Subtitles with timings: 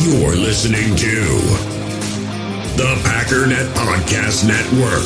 [0.00, 1.24] You're listening to
[2.76, 5.02] the Packernet Podcast Network.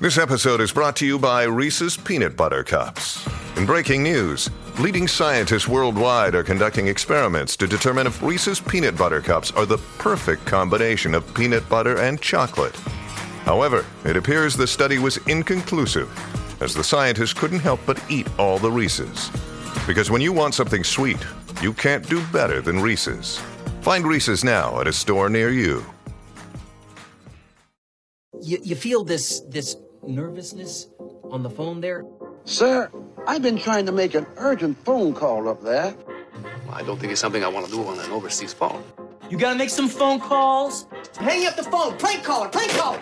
[0.00, 3.26] This episode is brought to you by Reese's Peanut Butter Cups.
[3.56, 9.22] In breaking news, leading scientists worldwide are conducting experiments to determine if Reese's Peanut Butter
[9.22, 12.76] Cups are the perfect combination of peanut butter and chocolate.
[13.44, 16.10] However, it appears the study was inconclusive,
[16.60, 19.30] as the scientists couldn't help but eat all the Reese's.
[19.86, 21.18] Because when you want something sweet,
[21.62, 23.38] you can't do better than Reese's.
[23.82, 25.84] Find Reese's now at a store near you.
[28.42, 30.88] You, you feel this this nervousness
[31.30, 32.04] on the phone there?
[32.44, 32.90] Sir,
[33.26, 35.94] I've been trying to make an urgent phone call up there.
[36.72, 38.82] I don't think it's something I want to do on an overseas phone.
[39.28, 40.86] You gotta make some phone calls.
[41.18, 41.96] Hang up the phone.
[41.98, 42.48] Prank caller.
[42.48, 43.00] Prank caller.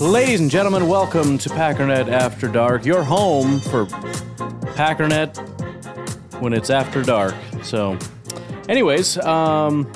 [0.00, 3.86] Ladies and gentlemen, welcome to Packernet After Dark, your home for
[4.76, 5.36] Packernet
[6.40, 7.34] when it's after dark.
[7.64, 7.98] So,
[8.68, 9.90] anyways, um,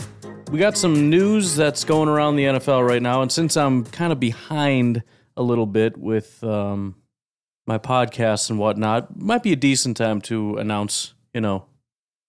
[0.50, 4.12] we got some news that's going around the NFL right now, and since I'm kind
[4.12, 5.04] of behind
[5.36, 6.96] a little bit with um,
[7.68, 11.66] my podcasts and whatnot, might be a decent time to announce, you know,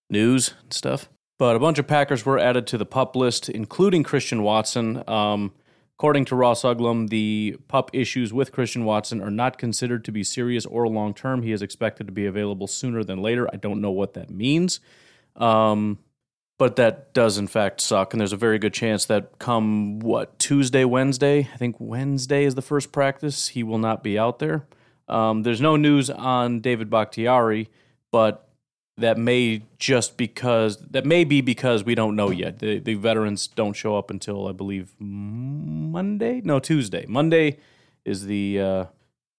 [0.08, 1.08] news and stuff.
[1.40, 5.02] But a bunch of Packers were added to the pup list, including Christian Watson.
[5.08, 5.52] Um,
[5.98, 10.24] according to Ross Uglem, the pup issues with Christian Watson are not considered to be
[10.24, 11.42] serious or long term.
[11.42, 13.48] He is expected to be available sooner than later.
[13.52, 14.80] I don't know what that means.
[15.36, 15.98] Um,
[16.58, 20.38] but that does in fact suck and there's a very good chance that come what
[20.38, 24.66] tuesday wednesday i think wednesday is the first practice he will not be out there
[25.08, 27.68] um, there's no news on david bakhtiari
[28.10, 28.43] but
[28.96, 32.60] that may just because that may be because we don't know yet.
[32.60, 36.40] The, the veterans don't show up until i believe monday?
[36.44, 37.04] No tuesday.
[37.08, 37.58] Monday
[38.04, 38.84] is the uh,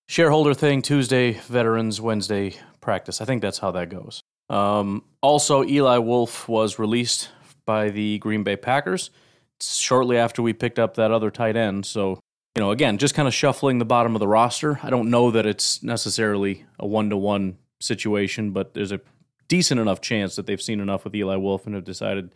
[0.08, 0.81] shareholder thing.
[0.81, 2.02] Tuesday veterans.
[2.02, 3.22] Wednesday practice.
[3.22, 4.22] I think that's how that goes.
[4.50, 7.29] Um, also, Eli Wolf was released
[7.66, 9.09] by the Green Bay Packers
[9.62, 11.85] shortly after we picked up that other tight end.
[11.85, 12.19] So,
[12.56, 14.79] you know, again, just kind of shuffling the bottom of the roster.
[14.84, 19.00] I don't know that it's necessarily a one to one situation, but there's a
[19.47, 22.33] decent enough chance that they've seen enough with Eli Wolf and have decided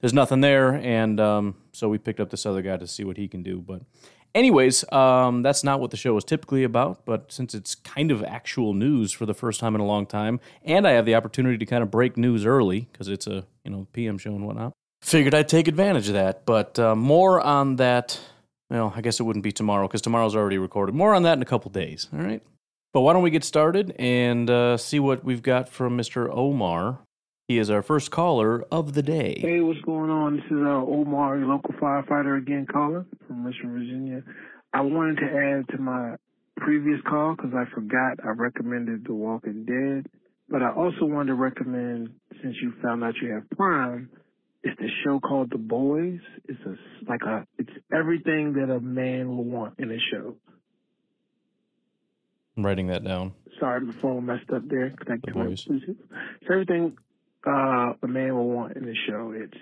[0.00, 0.74] there's nothing there.
[0.74, 3.60] And um, so we picked up this other guy to see what he can do.
[3.60, 3.82] But
[4.36, 8.22] Anyways, um, that's not what the show is typically about, but since it's kind of
[8.22, 11.56] actual news for the first time in a long time, and I have the opportunity
[11.56, 14.74] to kind of break news early because it's a you know PM show and whatnot,
[15.00, 16.44] figured I'd take advantage of that.
[16.44, 18.20] But uh, more on that.
[18.68, 20.94] Well, I guess it wouldn't be tomorrow because tomorrow's already recorded.
[20.94, 22.08] More on that in a couple days.
[22.12, 22.42] All right.
[22.92, 26.28] But why don't we get started and uh, see what we've got from Mr.
[26.30, 27.00] Omar
[27.48, 29.36] he is our first caller of the day.
[29.38, 30.36] Hey, what's going on?
[30.36, 34.22] This is uh, Omar, local firefighter again, caller from Richmond, Virginia.
[34.72, 36.16] I wanted to add to my
[36.56, 40.10] previous call because I forgot I recommended The Walking Dead,
[40.48, 42.10] but I also wanted to recommend
[42.42, 44.10] since you found out you have Prime,
[44.64, 46.18] it's the show called The Boys.
[46.46, 46.74] It's a
[47.08, 50.34] like a it's everything that a man will want in a show.
[52.56, 53.34] I'm writing that down.
[53.60, 54.94] Sorry, my phone messed up there.
[55.06, 55.44] Thank the you.
[55.44, 55.66] Boys.
[55.68, 56.96] It's everything
[57.46, 59.32] uh, a man will want in the show.
[59.36, 59.56] It's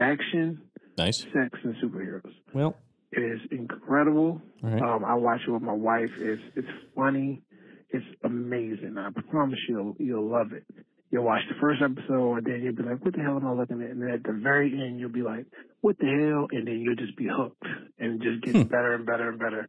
[0.00, 0.60] action,
[0.98, 2.32] nice, sex, and superheroes.
[2.52, 2.76] Well,
[3.12, 4.40] it is incredible.
[4.62, 4.80] Right.
[4.82, 6.10] Um, I watch it with my wife.
[6.18, 7.42] It's it's funny.
[7.90, 8.96] It's amazing.
[8.98, 10.64] I promise you, you'll love it.
[11.10, 13.52] You'll watch the first episode, and then you'll be like, "What the hell am I
[13.52, 15.46] looking at?" And then at the very end, you'll be like,
[15.80, 17.64] "What the hell?" And then you'll just be hooked,
[17.98, 18.62] and it just gets Hmm.
[18.64, 19.68] better and better and better.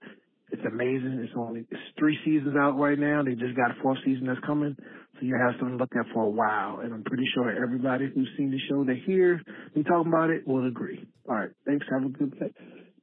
[0.55, 1.19] It's amazing.
[1.21, 3.23] It's only it's three seasons out right now.
[3.23, 6.05] They just got a fourth season that's coming, so you have something to look at
[6.13, 6.79] for a while.
[6.79, 9.41] And I'm pretty sure everybody who's seen the show that hears
[9.75, 11.05] me talking about it will agree.
[11.27, 11.85] All right, thanks.
[11.91, 12.53] Have a good day.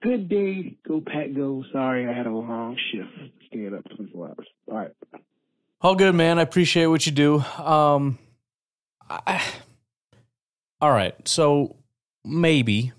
[0.02, 0.78] Good day.
[0.88, 1.34] Go Pat.
[1.36, 1.62] Go.
[1.72, 3.32] Sorry, I had a long shift.
[3.48, 4.46] Staying up 24 hours.
[4.68, 4.90] All right.
[5.82, 6.38] All good, man.
[6.38, 7.40] I appreciate what you do.
[7.40, 8.18] Um,
[9.10, 9.44] I,
[10.80, 11.28] all right.
[11.28, 11.76] So
[12.24, 12.92] maybe,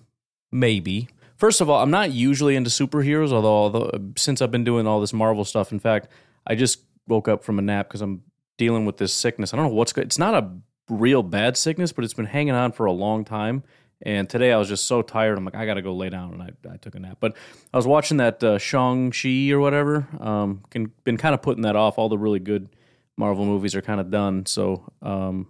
[0.51, 1.07] maybe.
[1.43, 5.01] First of all, I'm not usually into superheroes, although, although since I've been doing all
[5.01, 6.07] this Marvel stuff, in fact,
[6.47, 8.21] I just woke up from a nap because I'm
[8.57, 9.53] dealing with this sickness.
[9.53, 10.05] I don't know what's good.
[10.05, 10.49] It's not a
[10.89, 13.63] real bad sickness, but it's been hanging on for a long time.
[14.01, 15.37] And today I was just so tired.
[15.37, 16.31] I'm like, I got to go lay down.
[16.31, 17.17] And I, I took a nap.
[17.19, 17.35] But
[17.73, 20.07] I was watching that uh, Shang-Chi or whatever.
[20.21, 21.97] Um, can, been kind of putting that off.
[21.97, 22.69] All the really good
[23.17, 24.45] Marvel movies are kind of done.
[24.45, 25.47] So, um,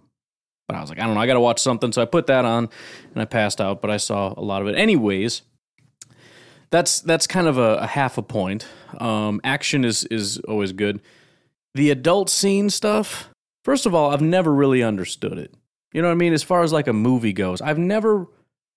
[0.66, 1.20] but I was like, I don't know.
[1.20, 1.92] I got to watch something.
[1.92, 2.68] So I put that on
[3.12, 4.74] and I passed out, but I saw a lot of it.
[4.74, 5.42] Anyways,
[6.74, 8.66] that's that's kind of a, a half a point.
[8.98, 11.00] Um, action is is always good.
[11.74, 13.28] The adult scene stuff.
[13.64, 15.54] First of all, I've never really understood it.
[15.92, 16.32] You know what I mean?
[16.32, 18.26] As far as like a movie goes, I've never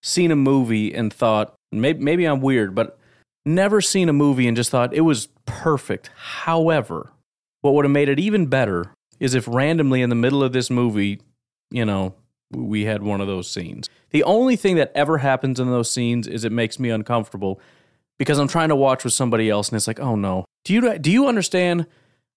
[0.03, 2.99] seen a movie and thought maybe maybe I'm weird, but
[3.45, 6.11] never seen a movie and just thought it was perfect.
[6.15, 7.11] However,
[7.61, 10.69] what would have made it even better is if randomly in the middle of this
[10.69, 11.19] movie,
[11.71, 12.13] you know,
[12.51, 13.89] we had one of those scenes.
[14.11, 17.59] The only thing that ever happens in those scenes is it makes me uncomfortable
[18.17, 20.99] because I'm trying to watch with somebody else and it's like, "Oh no." Do you
[20.99, 21.87] do you understand?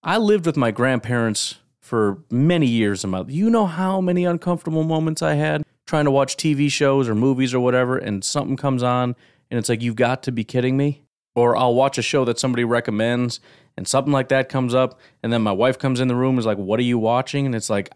[0.02, 4.84] I lived with my grandparents for many years in my you know how many uncomfortable
[4.84, 8.82] moments I had trying to watch TV shows or movies or whatever and something comes
[8.82, 9.16] on
[9.50, 11.02] and it's like you've got to be kidding me?
[11.34, 13.40] Or I'll watch a show that somebody recommends
[13.76, 16.38] and something like that comes up and then my wife comes in the room and
[16.38, 17.46] is like what are you watching?
[17.46, 17.90] And it's like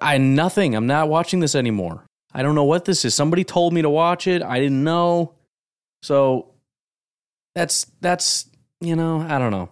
[0.00, 0.74] I nothing.
[0.74, 2.04] I'm not watching this anymore.
[2.32, 3.14] I don't know what this is.
[3.14, 4.42] Somebody told me to watch it.
[4.42, 5.34] I didn't know
[6.04, 6.54] so
[7.54, 8.48] that's that's
[8.80, 9.70] you know I don't know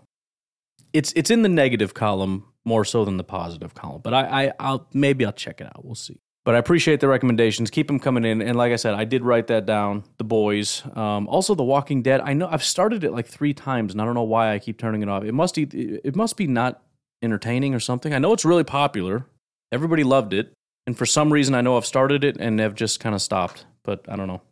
[0.92, 4.00] it's it's in the negative column more so than the positive column.
[4.02, 5.84] But I, I I'll maybe I'll check it out.
[5.84, 6.20] We'll see.
[6.44, 7.70] But I appreciate the recommendations.
[7.70, 8.42] Keep them coming in.
[8.42, 10.02] And like I said, I did write that down.
[10.18, 12.20] The boys, um, also The Walking Dead.
[12.20, 14.76] I know I've started it like three times, and I don't know why I keep
[14.76, 15.22] turning it off.
[15.22, 15.62] It must be
[16.04, 16.82] it must be not
[17.22, 18.12] entertaining or something.
[18.12, 19.26] I know it's really popular.
[19.70, 20.52] Everybody loved it,
[20.86, 23.64] and for some reason, I know I've started it and have just kind of stopped.
[23.84, 24.42] But I don't know.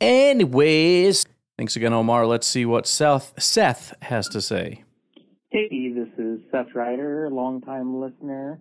[0.00, 1.24] Anyways,
[1.56, 2.26] thanks again, Omar.
[2.26, 4.84] Let's see what Seth Seth has to say.
[5.50, 8.58] Hey, this is Seth Ryder, longtime listener.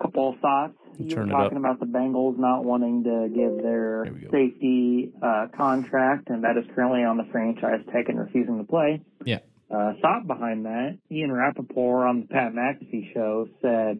[0.00, 0.74] Couple of thoughts.
[0.98, 6.44] You were talking about the Bengals not wanting to give their safety uh, contract, and
[6.44, 9.00] that is currently on the franchise tag and refusing to play.
[9.24, 9.38] Yeah.
[9.70, 13.98] Uh, thought behind that, Ian Rapoport on the Pat McAfee show said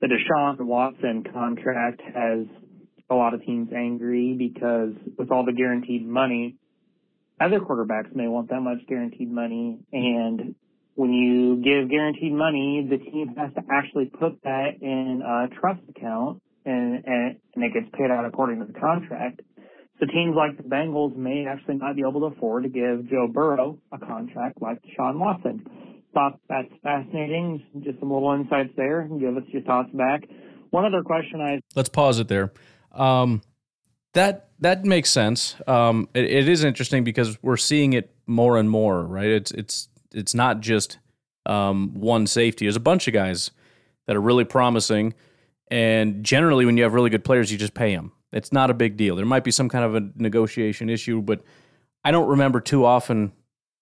[0.00, 2.46] the Deshaun Watson contract has
[3.08, 6.56] a lot of teams angry because with all the guaranteed money,
[7.40, 10.54] other quarterbacks may want that much guaranteed money, and
[10.96, 15.80] when you give guaranteed money, the team has to actually put that in a trust
[15.90, 19.42] account and, and, and it gets paid out according to the contract.
[20.00, 23.28] So teams like the Bengals may actually not be able to afford to give Joe
[23.32, 25.66] Burrow a contract like Sean Watson.
[26.12, 27.62] Thought that's fascinating.
[27.84, 29.02] Just some little insights there.
[29.02, 30.22] Give us your thoughts back.
[30.70, 32.52] One other question I let's pause it there.
[32.96, 33.42] Um,
[34.14, 35.54] that that makes sense.
[35.66, 39.28] Um, it, it is interesting because we're seeing it more and more, right?
[39.28, 40.98] It's it's it's not just
[41.44, 42.64] um, one safety.
[42.64, 43.50] There's a bunch of guys
[44.06, 45.14] that are really promising,
[45.70, 48.12] and generally, when you have really good players, you just pay them.
[48.32, 49.16] It's not a big deal.
[49.16, 51.42] There might be some kind of a negotiation issue, but
[52.04, 53.32] I don't remember too often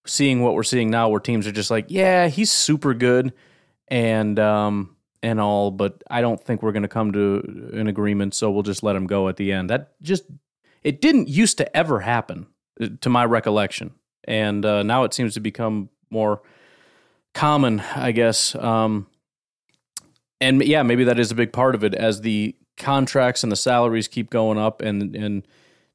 [0.07, 3.33] seeing what we're seeing now, where teams are just like, "Yeah, he's super good,"
[3.89, 4.94] and um,
[5.25, 8.63] and all, but I don't think we're going to come to an agreement, so we'll
[8.63, 9.71] just let him go at the end.
[9.71, 10.25] That just
[10.83, 12.47] it didn't used to ever happen,
[12.79, 13.93] uh, to my recollection,
[14.25, 16.43] and uh, now it seems to become more
[17.33, 18.55] common, I guess.
[18.55, 19.07] Um,
[20.43, 23.57] and yeah, maybe that is a big part of it as the contracts and the
[23.57, 25.47] salaries keep going up and and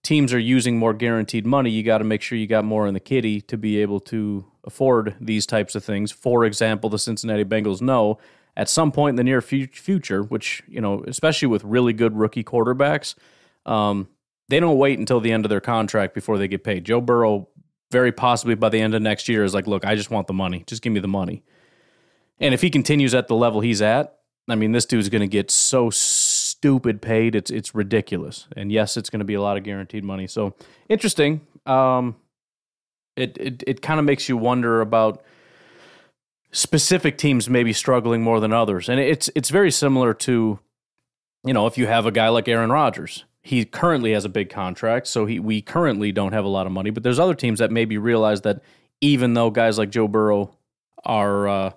[0.02, 2.96] teams are using more guaranteed money, you got to make sure you got more in
[2.96, 6.12] the kitty to be able to afford these types of things.
[6.12, 8.18] For example, the Cincinnati Bengals know
[8.60, 12.44] at some point in the near future, which, you know, especially with really good rookie
[12.44, 13.16] quarterbacks,
[13.66, 14.10] um,
[14.50, 16.84] they don't wait until the end of their contract before they get paid.
[16.84, 17.48] Joe Burrow
[17.90, 20.34] very possibly by the end of next year is like, look, I just want the
[20.34, 20.66] money.
[20.68, 21.42] Just give me the money.
[22.38, 24.18] And if he continues at the level he's at,
[24.50, 27.36] I mean, this dude's going to get so stupid paid.
[27.36, 28.46] It's it's ridiculous.
[28.58, 30.28] And yes, it's going to be a lot of guaranteed money.
[30.28, 30.54] So
[30.90, 31.48] interesting.
[31.66, 32.18] Um,
[33.16, 35.24] it it it kind of makes you wonder about
[36.52, 38.90] specific teams maybe struggling more than others.
[38.90, 40.60] And it's it's very similar to,
[41.44, 44.50] you know, if you have a guy like Aaron Rodgers he currently has a big
[44.50, 46.90] contract, so he we currently don't have a lot of money.
[46.90, 48.62] But there's other teams that maybe realize that
[49.02, 50.56] even though guys like Joe Burrow
[51.06, 51.72] are uh,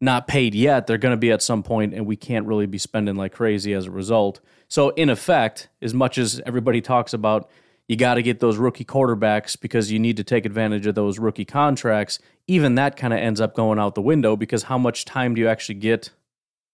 [0.00, 2.78] not paid yet, they're going to be at some point, and we can't really be
[2.78, 4.40] spending like crazy as a result.
[4.68, 7.50] So in effect, as much as everybody talks about
[7.88, 11.18] you got to get those rookie quarterbacks because you need to take advantage of those
[11.18, 15.04] rookie contracts, even that kind of ends up going out the window because how much
[15.04, 16.10] time do you actually get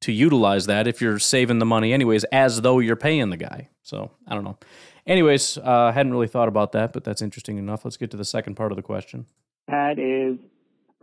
[0.01, 3.69] to utilize that if you're saving the money anyways, as though you're paying the guy.
[3.83, 4.59] So I don't know.
[5.07, 7.85] Anyways, uh, hadn't really thought about that, but that's interesting enough.
[7.85, 9.27] Let's get to the second part of the question.
[9.67, 10.39] That is,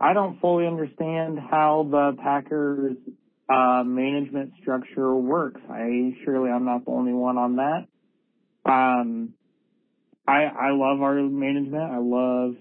[0.00, 2.96] I don't fully understand how the Packers
[3.48, 5.60] uh, management structure works.
[5.70, 7.86] I surely I'm not the only one on that.
[8.64, 9.34] Um,
[10.26, 11.82] I I love our management.
[11.82, 12.56] I love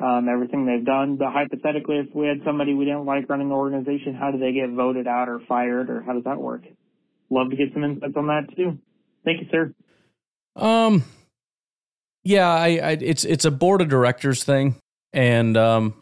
[0.00, 1.16] um, everything they've done.
[1.16, 4.52] But hypothetically, if we had somebody we didn't like running the organization, how do they
[4.52, 6.62] get voted out or fired, or how does that work?
[7.30, 8.78] Love to get some insights on that too.
[9.24, 9.74] Thank you, sir.
[10.56, 11.04] Um,
[12.24, 14.76] yeah, I, I it's it's a board of directors thing,
[15.12, 15.94] and um,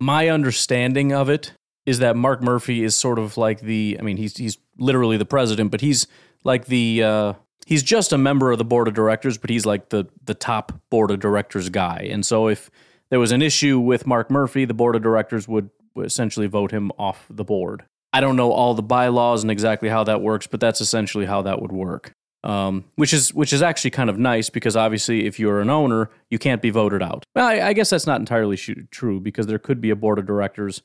[0.00, 1.52] my understanding of it
[1.86, 3.96] is that Mark Murphy is sort of like the.
[3.98, 6.06] I mean, he's he's literally the president, but he's
[6.42, 7.02] like the.
[7.02, 7.32] Uh,
[7.66, 10.72] he's just a member of the board of directors, but he's like the the top
[10.90, 12.08] board of directors guy.
[12.10, 12.70] And so if
[13.10, 16.90] there was an issue with Mark Murphy, the board of directors would essentially vote him
[16.98, 17.84] off the board.
[18.12, 21.42] I don't know all the bylaws and exactly how that works, but that's essentially how
[21.42, 22.12] that would work.
[22.44, 26.10] Um, which is which is actually kind of nice because obviously, if you're an owner,
[26.30, 27.24] you can't be voted out.
[27.34, 30.26] Well, I, I guess that's not entirely true because there could be a board of
[30.26, 30.82] directors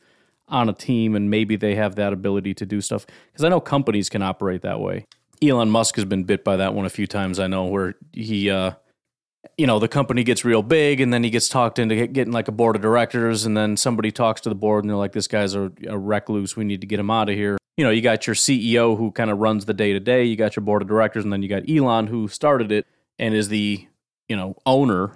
[0.48, 3.06] on a team, and maybe they have that ability to do stuff.
[3.28, 5.06] Because I know companies can operate that way.
[5.41, 7.39] Elon Musk has been bit by that one a few times.
[7.39, 8.72] I know where he, uh,
[9.58, 12.48] you know, the company gets real big, and then he gets talked into getting like
[12.48, 15.27] a board of directors, and then somebody talks to the board, and they're like, "This
[15.27, 16.55] guy's a, a recluse.
[16.55, 19.12] We need to get him out of here." You know, you got your CEO who
[19.12, 20.25] kind of runs the day to day.
[20.25, 22.86] You got your board of directors, and then you got Elon who started it
[23.17, 23.88] and is the
[24.27, 25.13] you know owner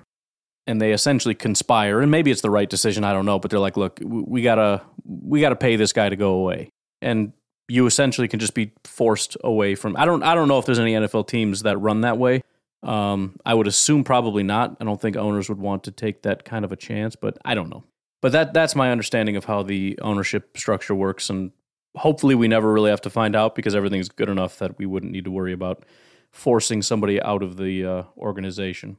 [0.67, 3.59] and they essentially conspire and maybe it's the right decision i don't know but they're
[3.59, 6.69] like look we gotta we gotta pay this guy to go away
[7.01, 7.33] and
[7.67, 10.79] you essentially can just be forced away from i don't i don't know if there's
[10.79, 12.43] any nfl teams that run that way.
[12.81, 14.75] Um, i would assume probably not.
[14.81, 17.55] I don't think owners would want to take that kind of a chance but i
[17.55, 17.83] don't know.
[18.21, 21.51] But that that's my understanding of how the ownership structure works and
[21.95, 25.11] hopefully we never really have to find out because everything's good enough that we wouldn't
[25.11, 25.85] need to worry about
[26.31, 28.97] forcing somebody out of the uh, organization.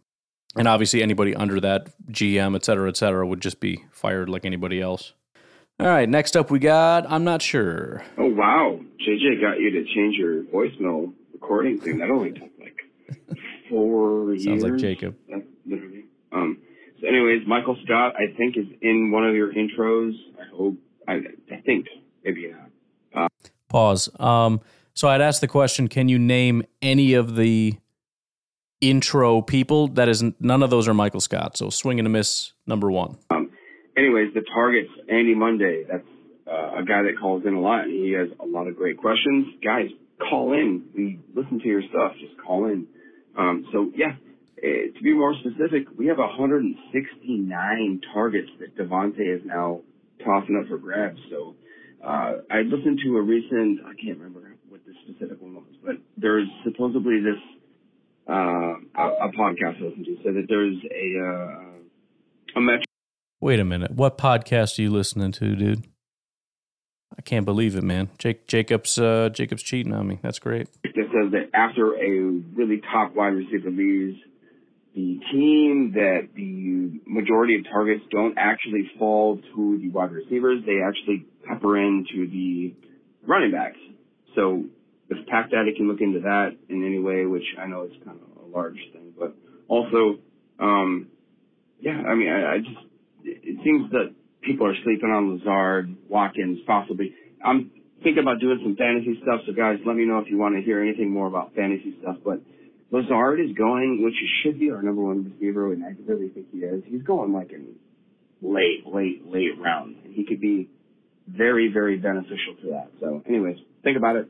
[0.57, 4.45] And obviously anybody under that GM, et cetera, et cetera, would just be fired like
[4.45, 5.15] anybody else.
[5.81, 8.05] All right, next up we got I'm not sure.
[8.17, 11.99] Oh wow, JJ got you to change your voicemail recording thing.
[11.99, 13.39] That only took like
[13.69, 14.63] four Sounds years.
[14.63, 15.17] like Jacob.
[16.33, 16.59] Um.
[17.01, 20.13] So, anyways, Michael Scott, I think, is in one of your intros.
[20.41, 20.77] I hope.
[21.09, 21.21] I,
[21.53, 21.87] I think
[22.25, 22.53] maybe
[23.13, 23.33] not.
[23.69, 24.09] Pause.
[24.21, 24.61] Um,
[24.95, 27.75] so I'd ask the question: Can you name any of the
[28.81, 29.89] intro people?
[29.89, 31.57] That is, none of those are Michael Scott.
[31.57, 33.19] So swing and a miss, number one.
[33.97, 35.85] Anyways, the target's Andy Monday.
[35.91, 36.07] That's
[36.47, 38.99] uh, a guy that calls in a lot, and he has a lot of great
[38.99, 39.55] questions.
[39.63, 40.85] Guys, call in.
[40.95, 42.13] We listen to your stuff.
[42.21, 42.87] Just call in.
[43.37, 44.15] Um, so yeah,
[44.63, 49.81] eh, to be more specific, we have 169 targets that Davante is now
[50.25, 51.19] tossing up for grabs.
[51.31, 51.55] So
[52.05, 55.97] uh, I listened to a recent, I can't remember what the specific one was, but
[56.17, 57.41] there's supposedly this
[58.29, 62.84] uh, a, a podcast I listened to said that there's a uh, a metric.
[63.45, 63.91] Wait a minute.
[63.91, 65.85] What podcast are you listening to, dude?
[67.19, 68.09] I can't believe it, man.
[68.17, 70.19] Jake Jacobs uh, Jacobs cheating on me.
[70.23, 70.67] That's great.
[70.83, 72.21] that says that after a
[72.57, 74.17] really top wide receiver leaves
[74.95, 80.63] the team, that the majority of targets don't actually fall to the wide receivers.
[80.65, 82.73] They actually pepper into the
[83.27, 83.77] running backs.
[84.35, 84.65] So
[85.11, 88.19] if Pack Daddy can look into that in any way, which I know is kind
[88.19, 89.37] of a large thing, but
[89.69, 90.21] also,
[90.59, 91.09] um,
[91.79, 92.94] yeah, I mean, I, I just,
[93.25, 97.15] it seems that people are sleeping on Lazard, Watkins, possibly.
[97.45, 97.71] I'm
[98.03, 100.63] thinking about doing some fantasy stuff, so guys, let me know if you want to
[100.63, 102.41] hear anything more about fantasy stuff, but
[102.91, 106.59] Lazard is going, which should be our number one receiver, and I really think he
[106.59, 106.83] is.
[106.87, 107.75] He's going like in
[108.41, 110.69] late, late, late round, and he could be
[111.27, 112.91] very, very beneficial to that.
[113.01, 114.29] So, anyways, think about it.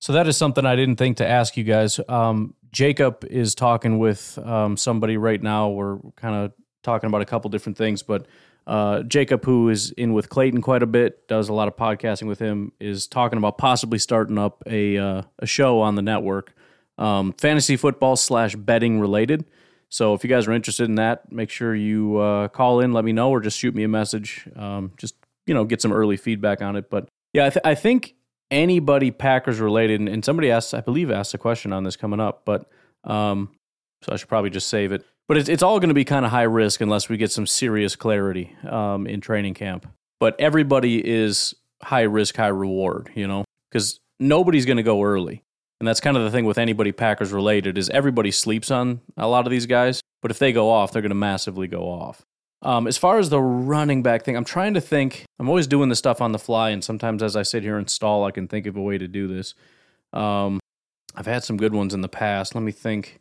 [0.00, 1.98] So that is something I didn't think to ask you guys.
[2.08, 5.70] Um, Jacob is talking with um, somebody right now.
[5.70, 6.52] We're kind of
[6.84, 8.26] talking about a couple different things, but
[8.66, 12.28] uh, Jacob, who is in with Clayton quite a bit, does a lot of podcasting
[12.28, 16.54] with him, is talking about possibly starting up a uh, a show on the network,
[16.96, 19.44] um, fantasy football slash betting related.
[19.90, 23.04] So if you guys are interested in that, make sure you uh, call in, let
[23.04, 24.48] me know, or just shoot me a message.
[24.56, 25.14] Um, just
[25.46, 26.88] you know, get some early feedback on it.
[26.88, 28.14] But yeah, I, th- I think
[28.50, 32.20] anybody Packers related, and, and somebody asked, I believe, asked a question on this coming
[32.20, 32.70] up, but
[33.04, 33.50] um,
[34.02, 35.04] so I should probably just save it.
[35.26, 37.46] But it's, it's all going to be kind of high risk unless we get some
[37.46, 39.86] serious clarity um, in training camp.
[40.20, 45.42] But everybody is high risk, high reward, you know, because nobody's going to go early.
[45.80, 49.28] And that's kind of the thing with anybody Packers related is everybody sleeps on a
[49.28, 52.24] lot of these guys, but if they go off, they're going to massively go off.
[52.62, 55.24] Um, as far as the running back thing, I'm trying to think.
[55.38, 57.90] I'm always doing this stuff on the fly, and sometimes as I sit here and
[57.90, 59.54] stall, I can think of a way to do this.
[60.14, 60.60] Um,
[61.14, 62.54] I've had some good ones in the past.
[62.54, 63.20] Let me think.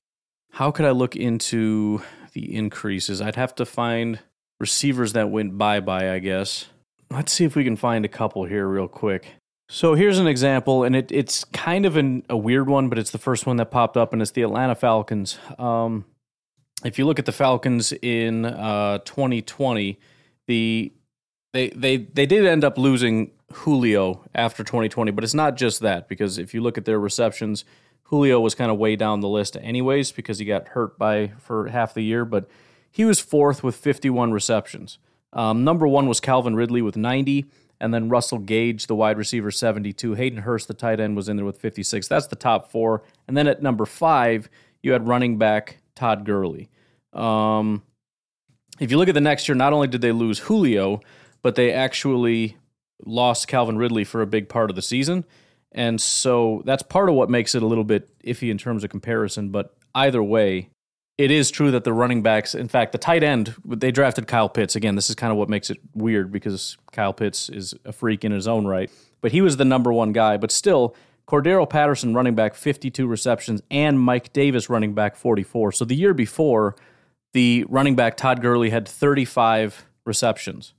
[0.54, 3.22] How could I look into the increases?
[3.22, 4.20] I'd have to find
[4.60, 6.68] receivers that went bye bye, I guess.
[7.10, 9.26] Let's see if we can find a couple here real quick.
[9.68, 13.10] So here's an example, and it, it's kind of an, a weird one, but it's
[13.10, 15.40] the first one that popped up, and it's the Atlanta Falcons.
[15.58, 16.06] Um,
[16.86, 19.98] if you look at the Falcons in uh, 2020,
[20.46, 20.94] the
[21.54, 26.08] they they they did end up losing Julio after 2020, but it's not just that
[26.08, 27.66] because if you look at their receptions,
[28.04, 31.68] Julio was kind of way down the list anyways because he got hurt by for
[31.68, 32.48] half the year, but
[32.92, 35.00] he was fourth with 51 receptions.
[35.32, 37.46] Um, number one was Calvin Ridley with 90,
[37.80, 40.14] and then Russell Gage, the wide receiver, 72.
[40.14, 42.08] Hayden Hurst, the tight end, was in there with 56.
[42.08, 43.04] That's the top four.
[43.28, 44.48] And then at number five,
[44.84, 46.70] you had running back Todd Gurley.
[47.14, 47.82] Um,
[48.80, 51.02] if you look at the next year, not only did they lose Julio,
[51.42, 52.58] but they actually
[53.06, 55.26] lost Calvin Ridley for a big part of the season.
[55.74, 58.90] And so that's part of what makes it a little bit iffy in terms of
[58.90, 59.50] comparison.
[59.50, 60.70] But either way,
[61.18, 64.50] it is true that the running backs, in fact, the tight end, they drafted Kyle
[64.50, 64.76] Pitts.
[64.76, 68.24] Again, this is kind of what makes it weird because Kyle Pitts is a freak
[68.24, 68.90] in his own right.
[69.22, 70.38] But he was the number one guy.
[70.38, 70.96] But still,
[71.28, 75.72] Cordarrelle Patterson, running back, 52 receptions, and Mike Davis, running back, 44.
[75.72, 76.76] So the year before,
[77.34, 80.74] the running back Todd Gurley had 35 receptions.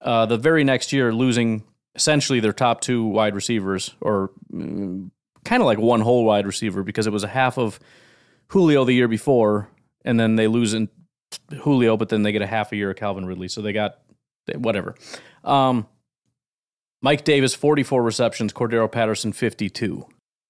[0.00, 5.10] Uh, the very next year, losing essentially their top two wide receivers, or mm,
[5.44, 7.78] kind of like one whole wide receiver, because it was a half of
[8.48, 9.68] Julio the year before,
[10.04, 10.88] and then they lose in
[11.62, 13.48] Julio, but then they get a half a year of Calvin Ridley.
[13.48, 13.98] So they got
[14.54, 14.94] whatever.
[15.44, 15.86] Um,
[17.02, 20.06] Mike Davis, 44 receptions, Cordarrelle Patterson, 52.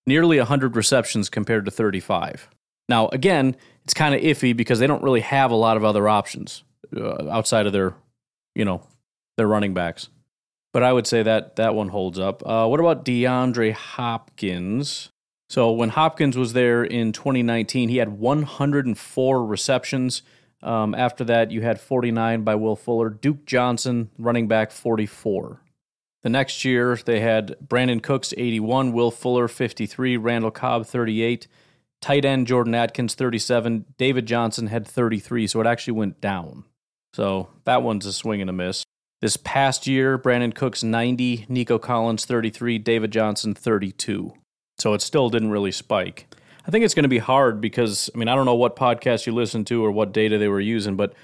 [0.06, 2.48] Nearly 100 receptions compared to 35.
[2.88, 6.08] Now, again, it's kind of iffy because they don't really have a lot of other
[6.08, 6.62] options
[6.96, 7.94] uh, outside of their,
[8.54, 8.82] you know,
[9.36, 10.08] their running backs.
[10.72, 12.42] But I would say that that one holds up.
[12.46, 15.10] Uh, what about DeAndre Hopkins?
[15.50, 20.22] So when Hopkins was there in 2019, he had 104 receptions.
[20.62, 23.10] Um, after that, you had 49 by Will Fuller.
[23.10, 25.60] Duke Johnson, running back, 44.
[26.22, 31.48] The next year, they had Brandin Cooks, 81, Will Fuller, 53, Randall Cobb, 38,
[32.00, 36.64] tight end Jordan Akins 37, David Johnson had 33, so it actually went down.
[37.12, 38.81] So that one's a swing and a miss.
[39.22, 44.32] This past year, Brandin Cooks 90, Nico Collins 33, David Johnson 32.
[44.78, 46.26] So it still didn't really spike.
[46.66, 49.24] I think it's going to be hard because, I mean, I don't know what podcast
[49.24, 51.14] you listen to or what data they were using, but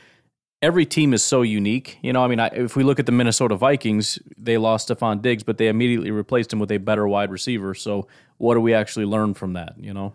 [0.62, 1.98] every team is so unique.
[2.00, 5.20] You know, I mean, I, if we look at the Minnesota Vikings, they lost Stefon
[5.20, 7.74] Diggs, but they immediately replaced him with a better wide receiver.
[7.74, 9.74] So what do we actually learn from that?
[9.76, 10.14] You know,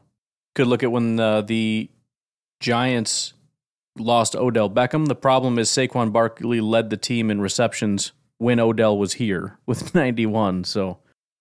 [0.55, 1.89] could look at when the, the
[2.61, 3.33] Giants
[3.97, 5.07] lost Odell Beckham.
[5.07, 9.93] The problem is Saquon Barkley led the team in receptions when Odell was here with
[9.95, 10.63] 91.
[10.63, 10.99] So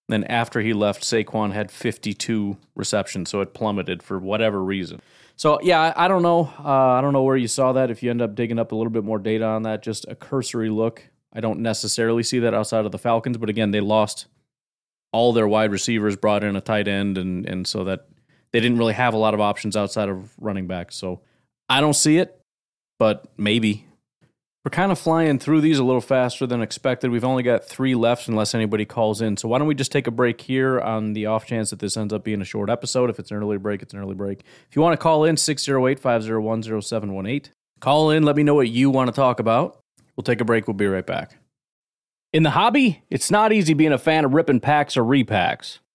[0.09, 3.29] then after he left, Saquon had 52 receptions.
[3.29, 5.01] So it plummeted for whatever reason.
[5.35, 6.53] So yeah, I, don't know.
[6.63, 7.89] Uh, I don't know where you saw that.
[7.89, 10.15] If you end up digging up a little bit more data on that, just a
[10.15, 11.09] cursory look.
[11.33, 14.27] I don't necessarily see that outside of the Falcons, but again, they lost
[15.11, 18.07] all their wide receivers, brought in a tight end, and and so that
[18.51, 20.91] they didn't really have a lot of options outside of running back.
[20.91, 21.21] So
[21.67, 22.39] I don't see it
[22.99, 23.85] but maybe.
[24.65, 27.11] We're kind of flying through these a little faster than expected.
[27.11, 29.35] We've only got three left unless anybody calls in.
[29.35, 31.97] So why don't we just take a break here on the off chance that this
[31.97, 33.09] ends up being a short episode?
[33.09, 34.39] If it's an early break, it's an early break.
[34.69, 37.51] If you want to call in, 608 501 0718.
[37.81, 39.81] Call in, let me know what you want to talk about.
[40.15, 40.65] We'll take a break.
[40.65, 41.37] We'll be right back.
[42.31, 45.79] In the hobby, it's not easy being a fan of ripping packs or repacks.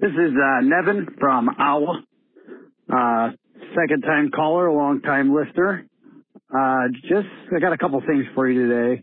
[0.00, 1.98] This is uh, Nevin from Owl.
[2.88, 3.30] Uh,
[3.74, 5.86] second time caller, long time listener.
[6.56, 9.02] Uh, just, I got a couple things for you today.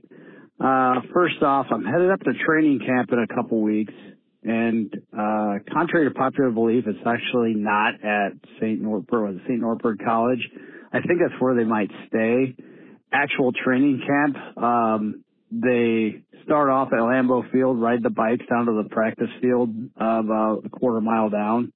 [0.57, 3.93] Uh, first off, I'm headed up to training camp in a couple weeks.
[4.43, 8.31] And, uh, contrary to popular belief, it's actually not at
[8.61, 8.81] St.
[8.81, 9.59] Norbert, St.
[9.59, 10.47] Norbert College.
[10.93, 12.55] I think that's where they might stay.
[13.11, 18.81] Actual training camp, um, they start off at Lambeau Field, ride the bikes down to
[18.81, 21.73] the practice field about a quarter mile down.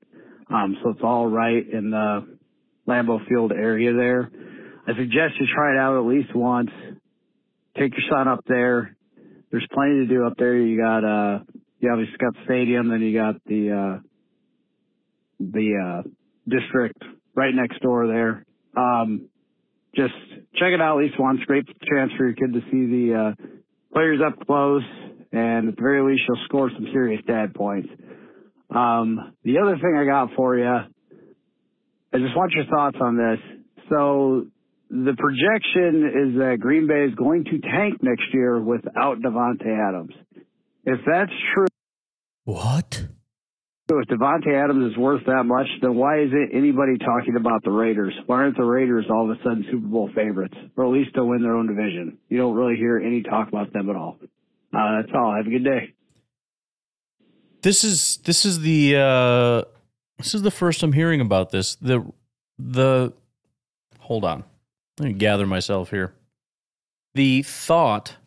[0.50, 2.38] Um, so it's all right in the
[2.88, 4.32] Lambeau Field area there.
[4.88, 6.72] I suggest you try it out at least once.
[7.78, 8.96] Take your son up there.
[9.52, 10.58] There's plenty to do up there.
[10.58, 11.40] You got uh,
[11.80, 14.00] you obviously got the stadium, then you got the uh,
[15.40, 16.10] the uh,
[16.48, 17.04] district
[17.36, 18.46] right next door there.
[18.76, 19.30] Um,
[19.96, 20.14] just
[20.56, 21.40] check it out at least once.
[21.46, 23.59] Great chance for your kid to see the uh,
[23.94, 24.84] players up close,
[25.32, 27.90] and at the very least, you'll score some serious dad points.
[28.70, 33.40] Um, the other thing I got for you, I just want your thoughts on this.
[33.90, 34.46] So
[34.90, 40.14] the projection is that Green Bay is going to tank next year without Davante Adams.
[40.86, 41.68] If that's true,
[42.46, 43.04] what?
[43.92, 48.14] If Davante Adams is worth that much, then why isn't anybody talking about the Raiders?
[48.28, 51.26] Why aren't the Raiders all of a sudden Super Bowl favorites, or at least to
[51.26, 52.20] win their own division?
[52.30, 54.18] You don't really hear any talk about them at all.
[54.22, 55.36] Uh, that's all.
[55.36, 55.94] Have a good day.
[57.64, 59.70] This is this is the uh,
[60.20, 61.76] this is the first I'm hearing about this.
[61.76, 62.06] The
[62.60, 63.12] the
[63.98, 64.44] hold on.
[65.00, 66.14] Let me gather myself here.
[67.16, 68.18] The thought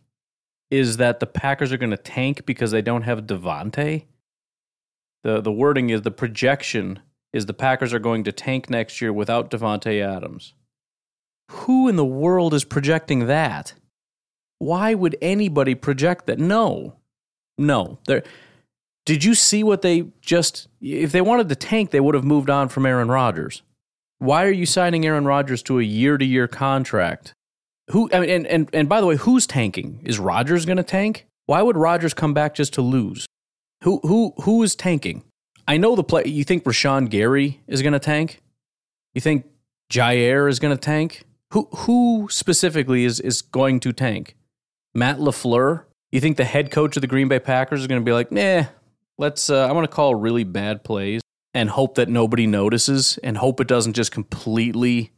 [0.71, 4.07] is that the Packers are going to tank because they don't have Davante.
[5.25, 7.01] The the wording is the projection
[7.33, 10.55] is the Packers are going to tank next year without Davante Adams.
[11.51, 13.75] Who in the world is projecting that?
[14.59, 16.39] Why would anybody project that?
[16.39, 16.97] No.
[17.59, 17.99] No.
[18.07, 18.23] There
[19.05, 22.51] did you see what they just if they wanted to tank, they would have moved
[22.51, 23.63] on from Aaron Rodgers.
[24.19, 27.35] Why are you signing Aaron Rodgers to a year-to-year contract?
[27.91, 30.01] Who I mean, and and and by the way, who's tanking?
[30.05, 31.27] Is Rodgers going to tank?
[31.47, 33.27] Why would Rodgers come back just to lose?
[33.83, 35.25] Who who who is tanking?
[35.67, 36.25] I know the play.
[36.27, 38.43] You think Rashan Gary is going to tank?
[39.15, 39.47] You think
[39.91, 41.25] Jaire is going to tank?
[41.53, 44.37] Who who specifically is is going to tank?
[44.95, 45.85] Matt LaFleur?
[46.11, 48.31] You think the head coach of the Green Bay Packers is going to be like,
[48.31, 48.65] nah,
[49.19, 49.51] let's.
[49.51, 51.21] Uh, I want to call really bad plays
[51.55, 55.11] and hope that nobody notices and hope it doesn't just completely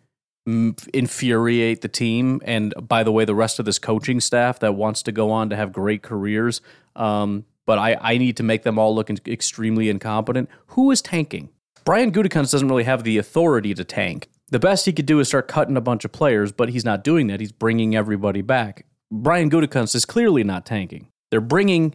[0.47, 2.41] infuriate the team.
[2.45, 5.51] And by the way, the rest of this coaching staff that wants to go on
[5.51, 6.61] to have great careers,
[6.97, 10.49] um, but I, I need to make them all look extremely incompetent.
[10.69, 11.51] Who is tanking?
[11.85, 14.29] Brian Gutekunst doesn't really have the authority to tank.
[14.51, 17.05] The best he could do is start cutting a bunch of players, but he's not
[17.05, 17.41] doing that.
[17.41, 18.87] He's bringing everybody back.
[19.11, 21.09] Brian Gutekunst is clearly not tanking.
[21.31, 21.95] They're bringing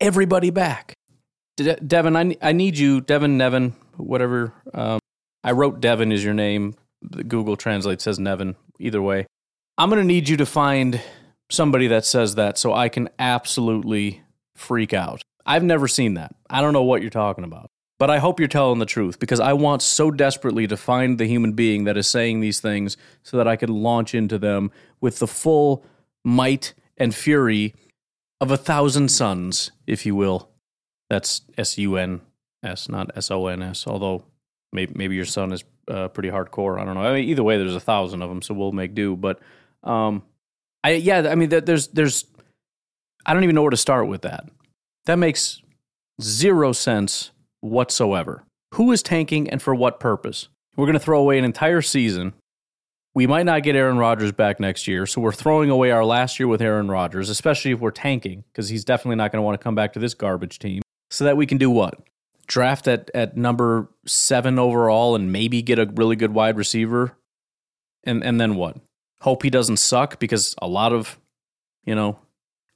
[0.00, 0.94] everybody back.
[1.56, 4.52] De- Devin, I, I need you, Devin, Nevin, whatever.
[4.72, 5.00] Um,
[5.42, 6.74] I wrote Devin is your name.
[7.26, 8.56] Google Translate says Nevin.
[8.78, 9.26] Either way,
[9.76, 11.00] I'm going to need you to find
[11.50, 14.22] somebody that says that so I can absolutely
[14.58, 15.22] freak out.
[15.46, 16.34] I've never seen that.
[16.50, 17.70] I don't know what you're talking about.
[17.98, 21.26] But I hope you're telling the truth because I want so desperately to find the
[21.26, 25.18] human being that is saying these things so that I can launch into them with
[25.18, 25.84] the full
[26.24, 27.74] might and fury
[28.40, 30.48] of a thousand suns, if you will.
[31.10, 32.20] That's S U N
[32.62, 34.22] S, not S O N S, although
[34.72, 36.80] maybe, maybe your son is uh, pretty hardcore.
[36.80, 37.02] I don't know.
[37.02, 39.16] I mean, either way, there's a thousand of them, so we'll make do.
[39.16, 39.40] But
[39.82, 40.22] um,
[40.84, 42.26] I, yeah, I mean, there's, there's,
[43.26, 44.44] I don't even know where to start with that.
[45.06, 45.62] That makes
[46.20, 48.44] zero sense whatsoever.
[48.74, 50.48] Who is tanking and for what purpose?
[50.76, 52.34] We're going to throw away an entire season.
[53.14, 56.38] We might not get Aaron Rodgers back next year, so we're throwing away our last
[56.38, 59.58] year with Aaron Rodgers, especially if we're tanking, because he's definitely not going to want
[59.58, 60.82] to come back to this garbage team.
[61.10, 61.98] So that we can do what?
[62.46, 67.16] Draft at, at number seven overall and maybe get a really good wide receiver.
[68.04, 68.76] And and then what?
[69.22, 71.18] Hope he doesn't suck because a lot of,
[71.84, 72.18] you know,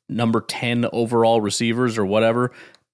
[0.08, 2.52] number 10 overall receivers or whatever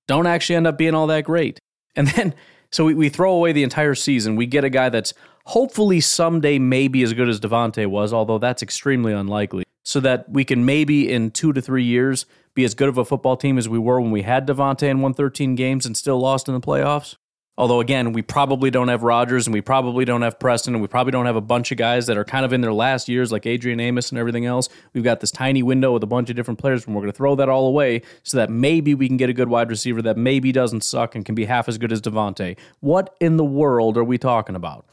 [0.09, 1.61] don't actually end up being all that great.
[1.95, 2.35] And then,
[2.73, 4.35] so we, we throw away the entire season.
[4.35, 5.15] We get a guy that's
[5.47, 10.45] hopefully someday maybe as good as Davante was, although that's extremely unlikely, so that we
[10.45, 13.69] can maybe in two to three years be as good of a football team as
[13.69, 16.61] we were when we had Davante and won 13 games and still lost in the
[16.61, 17.17] playoffs.
[17.59, 20.87] Although again, we probably don't have Rodgers and we probably don't have Preston and we
[20.87, 23.33] probably don't have a bunch of guys that are kind of in their last years
[23.33, 24.69] like Adrian Amos and everything else.
[24.93, 27.17] We've got this tiny window with a bunch of different players and we're going to
[27.17, 30.17] throw that all away so that maybe we can get a good wide receiver that
[30.17, 32.57] maybe doesn't suck and can be half as good as Davante.
[32.79, 34.87] What in the world are we talking about?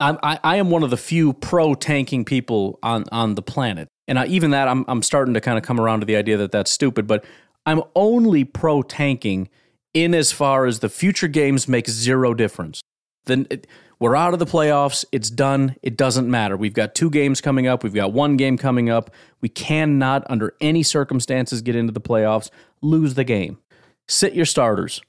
[0.00, 3.88] I'm, I, I am one of the few pro tanking people on, on the planet.
[4.08, 6.38] And I, even that, I'm, I'm starting to kind of come around to the idea
[6.38, 7.22] that that's stupid, but
[7.66, 9.50] I'm only pro tanking–
[9.94, 12.80] in as far as the future games make zero difference.
[13.26, 13.46] Then
[13.98, 15.04] we're out of the playoffs.
[15.12, 15.76] It's done.
[15.82, 16.56] It doesn't matter.
[16.56, 17.84] We've got two games coming up.
[17.84, 19.10] We've got one game coming up.
[19.40, 22.50] We cannot, under any circumstances, get into the playoffs.
[22.80, 23.58] Lose the game.
[24.08, 25.02] Sit your starters.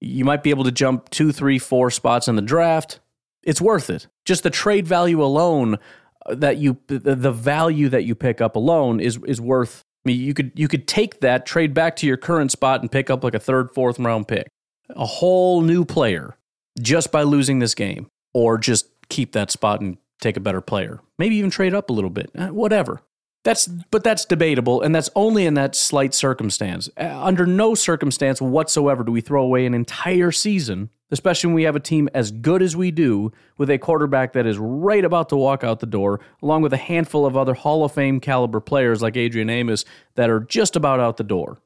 [0.00, 3.00] You might be able to jump two, three, four spots in the draft.
[3.42, 4.08] It's worth it.
[4.24, 5.78] Just the trade value alone
[6.24, 10.34] uh, that you the value that you pick up alone is is worth mean, you
[10.34, 13.34] could you could take that, trade back to your current spot, and pick up like
[13.34, 14.48] a third, fourth round pick,
[14.90, 16.36] a whole new player,
[16.80, 21.00] just by losing this game, or just keep that spot and take a better player,
[21.18, 23.02] maybe even trade up a little bit, uh, whatever.
[23.44, 26.88] That's but that's debatable, and that's only in that slight circumstance.
[26.96, 31.62] Uh, under no circumstance whatsoever do we throw away an entire season, especially when we
[31.64, 35.28] have a team as good as we do, with a quarterback that is right about
[35.28, 38.60] to walk out the door, along with a handful of other Hall of Fame caliber
[38.60, 41.58] players like Adrian Amos that are just about out the door.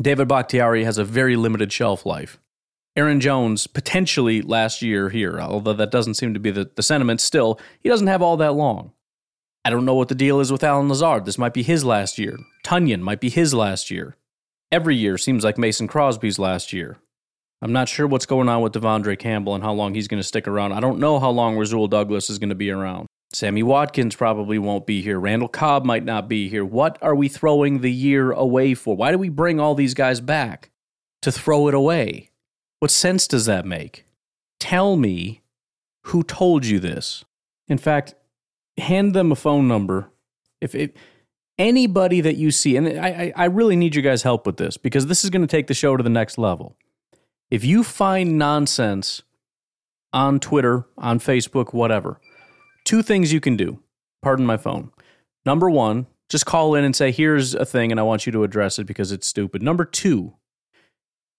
[0.00, 2.38] David Bakhtiari has a very limited shelf life.
[2.96, 7.20] Aaron Jones potentially last year here, although that doesn't seem to be the, the sentiment
[7.20, 8.92] still, he doesn't have all that long.
[9.64, 11.24] I don't know what the deal is with Allen Lazard.
[11.24, 12.36] This might be his last year.
[12.64, 14.16] Tonyan might be his last year.
[14.70, 16.98] Every year seems like Mason Crosby's last year.
[17.64, 20.26] I'm not sure what's going on with De'Vondre Campbell and how long he's going to
[20.26, 20.72] stick around.
[20.72, 23.06] I don't know how long Rasul Douglas is going to be around.
[23.32, 25.18] Sammy Watkins probably won't be here.
[25.18, 26.62] Randall Cobb might not be here.
[26.62, 28.94] What are we throwing the year away for?
[28.94, 30.70] Why do we bring all these guys back?
[31.22, 32.28] To throw it away.
[32.80, 34.04] What sense does that make?
[34.60, 35.40] Tell me
[36.08, 37.24] who told you this.
[37.66, 38.14] In fact,
[38.76, 40.10] hand them a phone number.
[40.60, 40.94] If it,
[41.58, 45.06] anybody that you see, and I, I really need you guys' help with this because
[45.06, 46.76] this is going to take the show to the next level.
[47.54, 49.22] If you find nonsense
[50.12, 52.20] on Twitter, on Facebook, whatever,
[52.84, 53.78] two things you can do.
[54.22, 54.90] Pardon my phone.
[55.46, 58.42] Number one, just call in and say, here's a thing, and I want you to
[58.42, 59.62] address it because it's stupid.
[59.62, 60.34] Number two,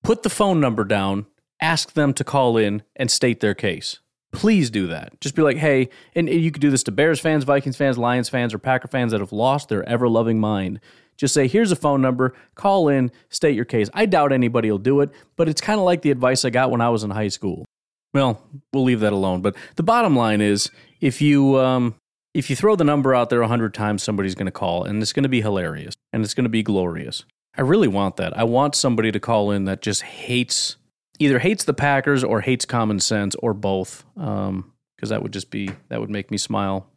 [0.06, 1.26] put the phone number down,
[1.62, 4.00] ask them to call in and state their case.
[4.32, 5.20] Please do that.
[5.20, 8.30] Just be like, hey, and you could do this to Bears fans, Vikings fans, Lions
[8.30, 10.80] fans, or Packer fans that have lost their ever loving mind.
[11.18, 13.90] Just say, here's a phone number, call in, state your case.
[13.94, 16.72] I doubt anybody will do it, but it's kind of like the advice I got
[16.72, 17.66] when I was in high school.
[18.14, 18.42] Well,
[18.74, 19.42] we'll leave that alone.
[19.42, 21.96] But the bottom line is, if you um,
[22.34, 25.02] if you throw the number out there a hundred times, somebody's going to call, and
[25.02, 27.26] it's going to be hilarious, and it's going to be glorious.
[27.58, 28.38] I really want that.
[28.38, 30.76] I want somebody to call in that just hates
[31.20, 34.04] either hates the Packers or hates common sense or both.
[34.18, 36.88] Um, because that would just be that would make me smile.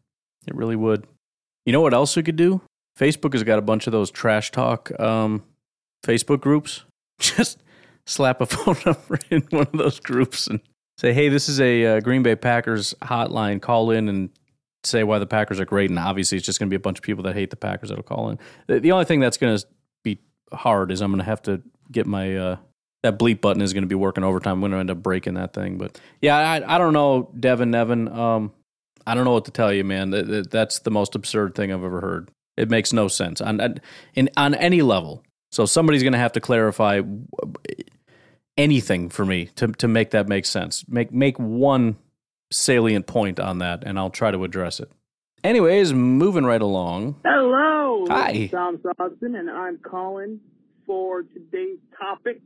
[0.46, 1.06] It really would.
[1.66, 2.60] You know what else we could do?
[2.98, 5.42] Facebook has got a bunch of those trash talk um,
[6.04, 6.84] Facebook groups.
[7.20, 7.62] Just
[8.06, 10.60] slap a phone number in one of those groups and
[10.96, 13.60] say, "Hey, this is a uh, Green Bay Packers hotline.
[13.62, 14.30] Call in and
[14.84, 16.98] say why the Packers are great." And obviously, it's just going to be a bunch
[16.98, 18.38] of people that hate the Packers that'll call in.
[18.66, 19.66] The, the only thing that's going to
[20.02, 20.18] be
[20.52, 22.56] hard is I'm going to have to get my uh,
[23.02, 24.54] that bleep button is going to be working overtime.
[24.54, 25.78] I'm going to end up breaking that thing.
[25.78, 28.08] But yeah, I, I don't know, Devin Nevin.
[28.08, 28.52] Um,
[29.06, 30.10] I don't know what to tell you, man.
[30.10, 32.30] That, that, that's the most absurd thing I've ever heard.
[32.58, 33.80] It makes no sense on
[34.14, 35.22] in on any level.
[35.50, 37.00] So somebody's going to have to clarify
[38.56, 40.84] anything for me to to make that make sense.
[40.88, 41.96] Make make one
[42.50, 44.90] salient point on that, and I'll try to address it.
[45.44, 47.14] Anyways, moving right along.
[47.24, 48.04] Hello.
[48.08, 48.48] Hi.
[48.48, 50.40] Tom Sauceman, and I'm calling
[50.84, 52.40] for today's topic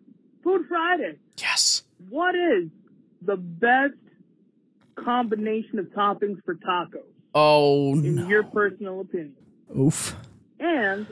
[0.44, 1.16] Food Friday.
[1.38, 1.84] Yes.
[2.10, 2.68] What is
[3.22, 3.94] the best
[4.96, 7.04] combination of toppings for tacos?
[7.34, 8.28] Oh, in no.
[8.28, 9.36] your personal opinion?
[9.78, 10.16] Oof.
[10.60, 11.06] And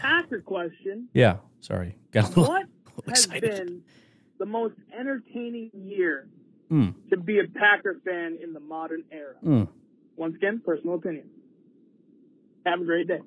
[0.00, 1.08] Packer question.
[1.14, 1.36] Yeah.
[1.60, 1.96] Sorry.
[2.12, 2.66] Got a little, What
[3.06, 3.82] little has been
[4.38, 6.28] the most entertaining year
[6.70, 6.94] Mm.
[7.10, 9.34] to be a Packer fan in the modern era?
[9.44, 9.68] Mm.
[10.16, 11.28] Once again, personal opinion.
[12.66, 13.20] Have a great day.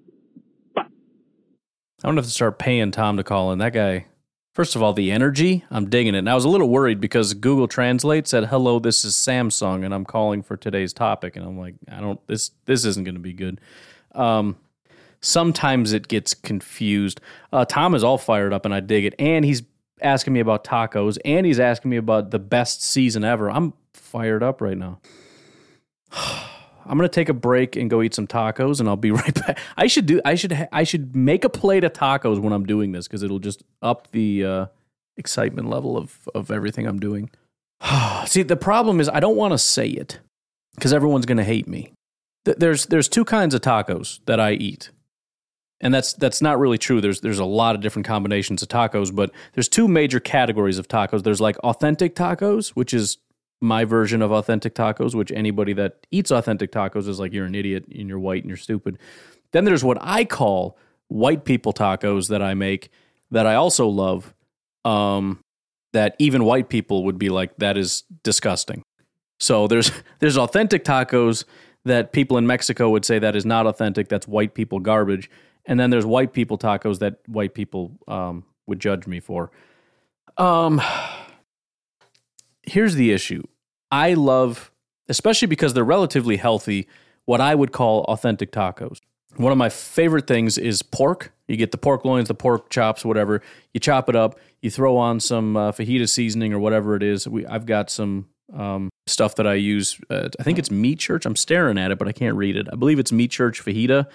[0.75, 0.85] I'm
[2.03, 3.59] gonna have to start paying Tom to call in.
[3.59, 4.05] That guy.
[4.55, 6.19] First of all, the energy, I'm digging it.
[6.19, 9.93] And I was a little worried because Google Translate said, "Hello, this is Samsung, and
[9.93, 12.19] I'm calling for today's topic." And I'm like, I don't.
[12.27, 13.61] This this isn't going to be good.
[14.13, 14.57] Um,
[15.21, 17.21] sometimes it gets confused.
[17.51, 19.15] Uh, Tom is all fired up, and I dig it.
[19.19, 19.63] And he's
[20.01, 23.49] asking me about tacos, and he's asking me about the best season ever.
[23.49, 24.99] I'm fired up right now.
[26.85, 29.59] I'm gonna take a break and go eat some tacos, and I'll be right back.
[29.77, 30.21] I should do.
[30.25, 30.51] I should.
[30.53, 33.63] Ha- I should make a plate of tacos when I'm doing this because it'll just
[33.81, 34.65] up the uh,
[35.17, 37.29] excitement level of of everything I'm doing.
[38.25, 40.19] See, the problem is I don't want to say it
[40.75, 41.93] because everyone's gonna hate me.
[42.49, 44.89] Th- There's there's two kinds of tacos that I eat,
[45.79, 46.99] and that's that's not really true.
[46.99, 50.87] There's there's a lot of different combinations of tacos, but there's two major categories of
[50.87, 51.21] tacos.
[51.21, 53.19] There's like authentic tacos, which is
[53.61, 57.53] my version of authentic tacos, which anybody that eats authentic tacos is like you're an
[57.53, 58.97] idiot and you're white and you're stupid.
[59.51, 60.75] Then there's what I call
[61.07, 62.89] white people tacos that I make
[63.29, 64.33] that I also love.
[64.85, 65.39] Um,
[65.93, 68.83] that even white people would be like, that is disgusting.
[69.39, 71.45] So there's there's authentic tacos
[71.85, 74.09] that people in Mexico would say that is not authentic.
[74.09, 75.29] That's white people garbage.
[75.65, 79.51] And then there's white people tacos that white people um, would judge me for.
[80.37, 80.81] Um,
[82.63, 83.43] here's the issue.
[83.91, 84.71] I love,
[85.07, 86.87] especially because they're relatively healthy,
[87.25, 88.99] what I would call authentic tacos.
[89.37, 91.31] One of my favorite things is pork.
[91.47, 93.41] You get the pork loins, the pork chops, whatever.
[93.73, 94.39] You chop it up.
[94.61, 97.27] You throw on some uh, fajita seasoning or whatever it is.
[97.27, 99.99] We, I've got some um, stuff that I use.
[100.09, 101.25] Uh, I think it's Meat Church.
[101.25, 102.67] I'm staring at it, but I can't read it.
[102.71, 104.07] I believe it's Meat Church fajita.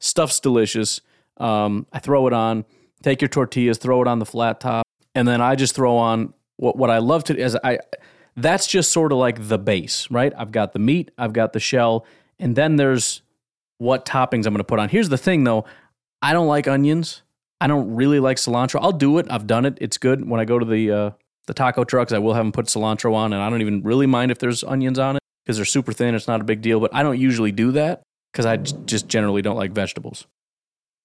[0.00, 1.00] Stuff's delicious.
[1.38, 2.64] Um, I throw it on.
[3.02, 6.32] Take your tortillas, throw it on the flat top, and then I just throw on
[6.56, 7.78] what what I love to is I.
[8.36, 10.32] That's just sort of like the base, right?
[10.36, 12.04] I've got the meat, I've got the shell,
[12.38, 13.22] and then there's
[13.78, 14.88] what toppings I'm going to put on.
[14.88, 15.66] Here's the thing, though.
[16.22, 17.22] I don't like onions.
[17.60, 18.80] I don't really like cilantro.
[18.82, 19.26] I'll do it.
[19.30, 19.78] I've done it.
[19.80, 20.28] It's good.
[20.28, 21.10] When I go to the uh,
[21.46, 24.06] the taco trucks, I will have them put cilantro on, and I don't even really
[24.06, 26.14] mind if there's onions on it because they're super thin.
[26.14, 26.80] It's not a big deal.
[26.80, 28.02] But I don't usually do that
[28.32, 30.26] because I just generally don't like vegetables.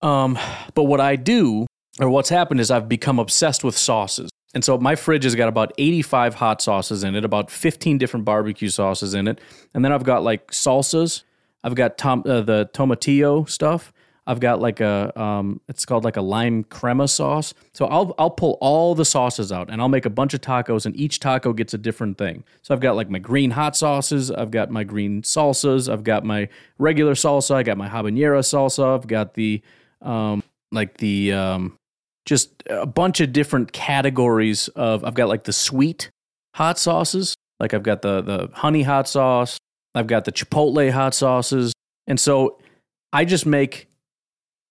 [0.01, 0.39] Um,
[0.75, 1.65] but what I do,
[1.99, 4.29] or what's happened, is I've become obsessed with sauces.
[4.53, 8.25] And so my fridge has got about 85 hot sauces in it, about 15 different
[8.25, 9.39] barbecue sauces in it.
[9.73, 11.23] And then I've got like salsas.
[11.63, 13.93] I've got tom, uh, the tomatillo stuff.
[14.29, 17.55] I've got like a um, it's called like a lime crema sauce.
[17.73, 20.85] So I'll I'll pull all the sauces out and I'll make a bunch of tacos
[20.85, 22.43] and each taco gets a different thing.
[22.61, 26.23] So I've got like my green hot sauces, I've got my green salsas, I've got
[26.23, 29.63] my regular salsa, I got my habanero salsa, I've got the
[30.03, 31.75] um, like the um,
[32.25, 36.11] just a bunch of different categories of I've got like the sweet
[36.53, 39.57] hot sauces, like I've got the the honey hot sauce,
[39.95, 41.73] I've got the chipotle hot sauces.
[42.05, 42.59] And so
[43.11, 43.88] I just make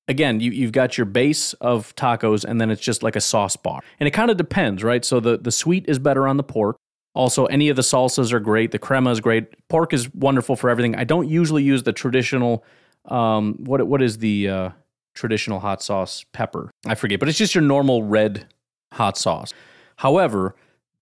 [0.09, 3.57] again, you, you've got your base of tacos and then it's just like a sauce
[3.57, 3.81] bar.
[4.01, 5.05] And it kind of depends, right?
[5.05, 6.77] So the, the sweet is better on the pork.
[7.15, 8.71] Also, any of the salsas are great.
[8.71, 9.47] The crema is great.
[9.69, 10.95] Pork is wonderful for everything.
[10.95, 12.65] I don't usually use the traditional,
[13.07, 14.71] um, what what is the uh,
[15.15, 16.71] traditional hot sauce pepper?
[16.87, 18.47] I forget, but it's just your normal red
[18.93, 19.53] hot sauce.
[19.97, 20.55] However,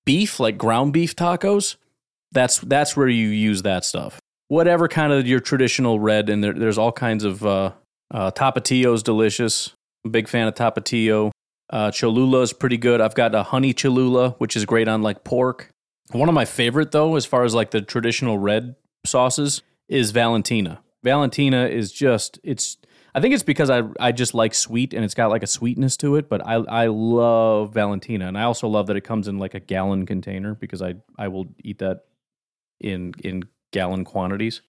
[0.07, 1.77] beef like ground beef tacos,
[2.33, 4.19] that's that's where you use that stuff.
[4.49, 7.73] Whatever kind of your traditional red, and there, there's all kinds of uh,
[8.11, 9.75] uh, Tapatio is delicious.
[10.05, 11.31] I'm a big fan of Tapatio.
[11.69, 13.01] Uh, Cholula is pretty good.
[13.01, 15.71] I've got a honey Cholula, which is great on like pork.
[16.13, 20.83] One of my favorite though, as far as like the traditional red sauces, is Valentina.
[21.03, 22.77] Valentina is just it's.
[23.15, 25.97] I think it's because I I just like sweet and it's got like a sweetness
[25.99, 26.29] to it.
[26.29, 29.61] But I I love Valentina and I also love that it comes in like a
[29.61, 32.05] gallon container because I I will eat that
[32.81, 34.63] in in gallon quantities.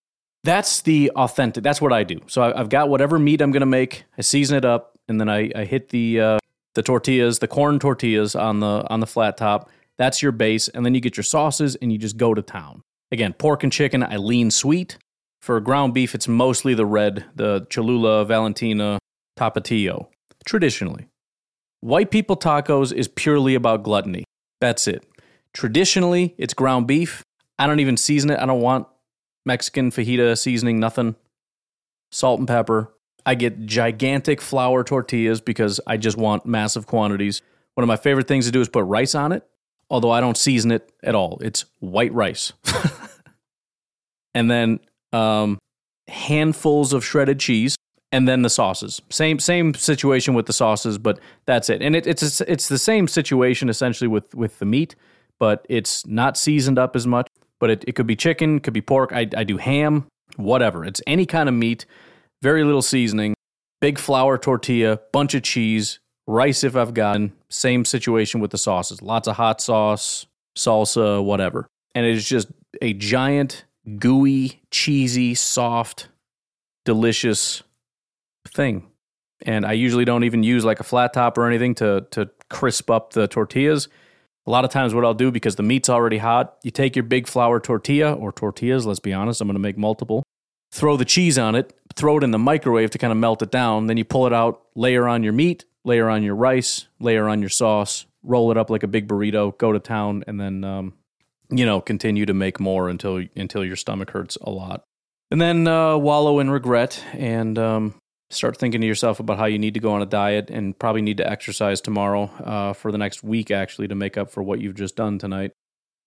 [0.43, 1.63] That's the authentic.
[1.63, 2.21] That's what I do.
[2.28, 4.06] So I, have got whatever meat I'm going to make.
[4.17, 6.38] I season it up, and then I, I hit the uh,
[6.76, 9.69] the tortillas, the corn tortillas on the on the flat top.
[9.97, 12.82] That's your base, and then you get your sauces, and you just go to town.
[13.12, 14.97] Again, pork and chicken, I lean sweet.
[15.41, 19.00] For ground beef, it's mostly the red, the Cholula, Valentina,
[19.39, 20.08] Tapatio.
[20.45, 21.08] Traditionally,
[21.80, 24.23] white people tacos is purely about gluttony.
[24.60, 25.06] That's it.
[25.54, 27.23] Traditionally, it's ground beef.
[27.58, 28.39] I don't even season it.
[28.39, 28.88] I don't want
[29.47, 31.15] Mexican fajita seasoning, nothing.
[32.12, 32.93] Salt and pepper.
[33.25, 37.41] I get gigantic flour tortillas because I just want massive quantities.
[37.73, 39.43] One of my favorite things to do is put rice on it,
[39.89, 41.39] although I don't season it at all.
[41.41, 42.53] It's white rice.
[44.36, 44.79] and then
[45.12, 45.57] um,
[46.07, 47.75] handfuls of shredded cheese,
[48.12, 49.01] and then the sauces.
[49.10, 51.81] Same same situation with the sauces, but that's it.
[51.81, 54.95] And it, it's a, it's the same situation essentially with with the meat,
[55.38, 57.27] but it's not seasoned up as much
[57.59, 59.11] but it, it could be chicken, could be pork.
[59.13, 60.85] I, I do ham, whatever.
[60.85, 61.85] It's any kind of meat,
[62.41, 63.33] very little seasoning,
[63.81, 67.33] big flour tortilla, bunch of cheese, rice if I've gotten.
[67.49, 69.01] Same situation with the sauces.
[69.01, 70.25] Lots of hot sauce,
[70.57, 71.67] salsa, whatever.
[71.95, 72.49] And it is just
[72.81, 73.65] a giant,
[73.97, 76.09] gooey, cheesy, soft,
[76.85, 77.63] delicious
[78.47, 78.87] thing.
[79.45, 82.89] And I usually don't even use like a flat top or anything to to crisp
[82.89, 83.87] up the tortillas.
[84.47, 87.03] A lot of times, what I'll do because the meat's already hot, you take your
[87.03, 90.23] big flour tortilla or tortillas, let's be honest, I'm going to make multiple.
[90.71, 93.51] Throw the cheese on it, throw it in the microwave to kind of melt it
[93.51, 93.88] down.
[93.88, 97.41] Then you pull it out, layer on your meat, layer on your rice, layer on
[97.41, 100.93] your sauce, roll it up like a big burrito, go to town, and then, um,
[101.49, 104.83] you know, continue to make more until until your stomach hurts a lot.
[105.29, 107.95] And then uh, wallow in regret and um,
[108.29, 111.01] start thinking to yourself about how you need to go on a diet and probably
[111.01, 114.59] need to exercise tomorrow uh, for the next week actually to make up for what
[114.59, 115.51] you've just done tonight.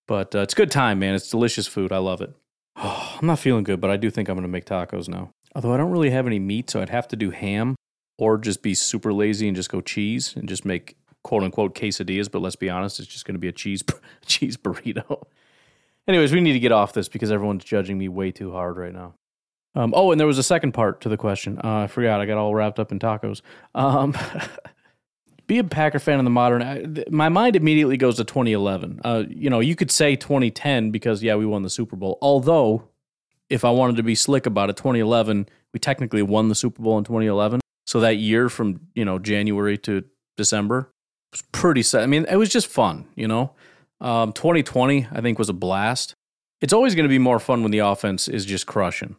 [0.07, 1.15] But uh, it's good time man.
[1.15, 1.93] It's delicious food.
[1.93, 2.33] I love it.
[2.77, 5.31] Oh, i'm not feeling good but i do think i'm going to make tacos now.
[5.55, 7.77] Although i don't really have any meat so i'd have to do ham
[8.19, 12.31] or just be super lazy and just go cheese and just make quote unquote quesadillas.
[12.31, 13.83] But let's be honest it's just going to be a cheese
[14.27, 15.25] cheese burrito.
[16.07, 18.93] Anyways we need to get off this because everyone's judging me way too hard right
[18.93, 19.15] now
[19.75, 21.59] um, oh, and there was a second part to the question.
[21.63, 22.21] Uh, I forgot.
[22.21, 23.41] I got all wrapped up in tacos.
[23.75, 24.17] Um,
[25.47, 26.63] be a Packer fan in the modern.
[26.63, 29.01] I, my mind immediately goes to 2011.
[29.05, 32.19] Uh, you know, you could say 2010 because yeah, we won the Super Bowl.
[32.23, 32.85] Although,
[33.49, 36.99] if I wanted to be slick about it, 2011 we technically won the Super Bowl
[36.99, 37.61] in 2011.
[37.87, 40.05] So that year from you know January to
[40.37, 40.91] December
[41.33, 41.85] was pretty.
[41.97, 43.07] I mean, it was just fun.
[43.15, 43.53] You know,
[44.01, 46.15] um, 2020 I think was a blast.
[46.61, 49.17] it's always going to be more fun when the offense is just crushing.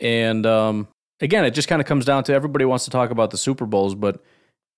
[0.00, 0.88] And um,
[1.20, 3.66] again, it just kind of comes down to everybody wants to talk about the Super
[3.66, 4.22] Bowls, but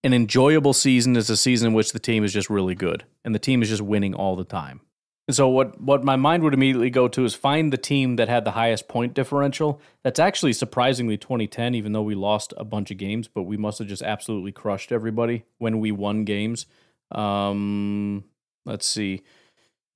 [0.04, 3.34] an enjoyable season is a season in which the team is just really good and
[3.34, 4.80] the team is just winning all the time.
[5.28, 8.28] And so what what my mind would immediately go to is find the team that
[8.28, 9.80] had the highest point differential.
[10.04, 13.80] That's actually surprisingly 2010 even though we lost a bunch of games, but we must
[13.80, 16.66] have just absolutely crushed everybody when we won games.
[17.10, 18.24] Um
[18.64, 19.22] let's see.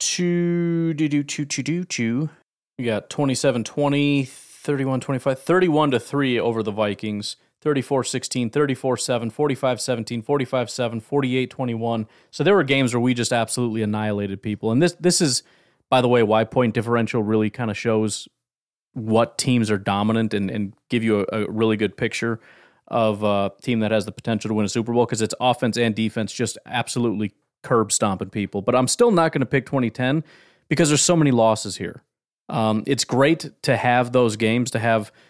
[0.01, 2.31] Two do do two two do two.
[2.77, 4.25] We got 27 20
[4.61, 7.37] 31 25 31 to 3 over the Vikings.
[7.63, 12.07] 34 16, 34 7, 45 17, 45 7, 48 21.
[12.31, 14.71] So there were games where we just absolutely annihilated people.
[14.71, 15.43] And this this is
[15.91, 18.29] by the way why point differential really kind of shows
[18.93, 22.41] what teams are dominant and, and give you a, a really good picture
[22.89, 25.77] of a team that has the potential to win a Super Bowl because it's offense
[25.77, 27.33] and defense just absolutely
[27.63, 28.63] curb stomping people.
[28.63, 30.25] But I'm still not going to pick 2010
[30.69, 32.03] because there's so many losses here.
[32.51, 35.11] Um, it's great to have those games, to have–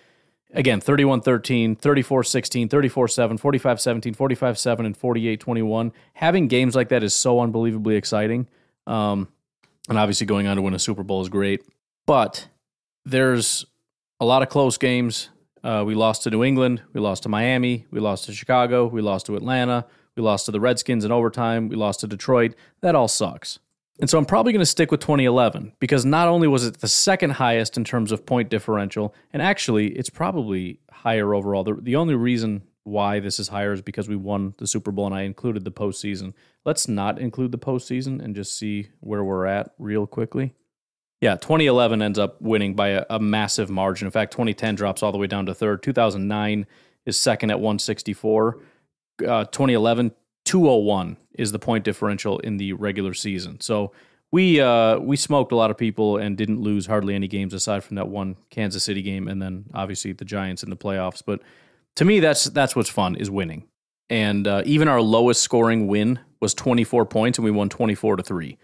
[0.52, 6.48] again 31 13 34 16 34 7 45 17 45 7 and 48 21 having
[6.48, 8.48] games like that is so unbelievably exciting.
[8.86, 9.28] Um,
[9.88, 11.62] and obviously going on to win a super bowl is great.
[12.06, 12.48] But
[13.04, 13.64] there's
[14.18, 15.30] a lot of close games.
[15.62, 19.02] Uh, we lost to new england we lost to miami we lost to chicago we
[19.02, 19.84] lost to atlanta
[20.16, 22.54] we lost to the redskins in overtime we lost to detroit.
[22.80, 23.58] That all sucks
[24.00, 26.88] and so I'm probably going to stick with 2011 because not only was it the
[26.88, 31.64] second highest in terms of point differential, and actually it's probably higher overall.
[31.64, 35.06] The, the only reason why this is higher is because we won the Super Bowl
[35.06, 36.32] and I included the postseason.
[36.64, 40.54] Let's not include the postseason and just see where we're at real quickly.
[41.20, 44.06] Yeah, 2011 ends up winning by a, a massive margin.
[44.06, 45.82] In fact, 2010 drops all the way down to third.
[45.82, 46.66] 2009
[47.04, 48.58] is second at 164.
[49.26, 50.12] Uh, 2011,
[50.50, 53.60] 201 is the point differential in the regular season.
[53.60, 53.92] So
[54.32, 57.84] we uh, we smoked a lot of people and didn't lose hardly any games aside
[57.84, 61.22] from that one Kansas City game and then obviously the Giants in the playoffs.
[61.24, 61.40] But
[61.94, 63.68] to me, that's that's what's fun is winning.
[64.08, 68.22] And uh, even our lowest scoring win was 24 points, and we won 24 to
[68.24, 68.58] three.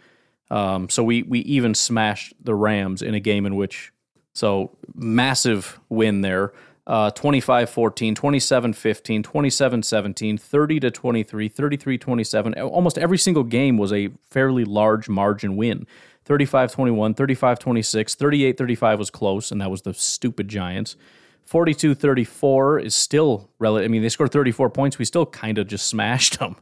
[0.51, 3.93] Um, so we we even smashed the Rams in a game in which
[4.35, 6.53] so massive win there
[6.87, 12.55] uh, 25 14, 27 15, 27 17, 30 to 23, 33 27.
[12.55, 15.87] Almost every single game was a fairly large margin win.
[16.25, 20.97] 35 21, 35 26, 38 35 was close, and that was the stupid Giants.
[21.45, 23.89] 42 34 is still relative.
[23.89, 24.99] I mean, they scored 34 points.
[24.99, 26.57] We still kind of just smashed them.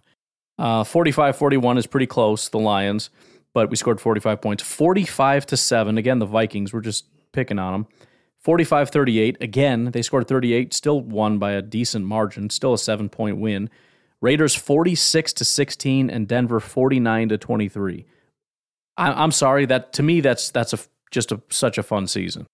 [0.58, 3.10] Uh, 45 41 is pretty close, the Lions,
[3.52, 4.62] but we scored 45 points.
[4.62, 7.86] 45 to 7, again, the Vikings, we're just picking on them.
[8.44, 9.38] 45 38.
[9.40, 13.70] Again, they scored 38, still won by a decent margin, still a seven point win.
[14.20, 18.04] Raiders 46 to 16 and Denver 49 to 23.
[18.96, 20.78] I, am sorry that to me that's that's a,
[21.10, 22.46] just a, such a fun season.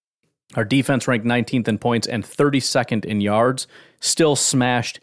[0.54, 3.66] Our defense ranked 19th in points and 32nd in yards,
[4.00, 5.00] still smashed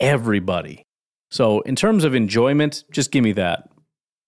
[0.00, 0.82] everybody.
[1.30, 3.70] So in terms of enjoyment, just give me that.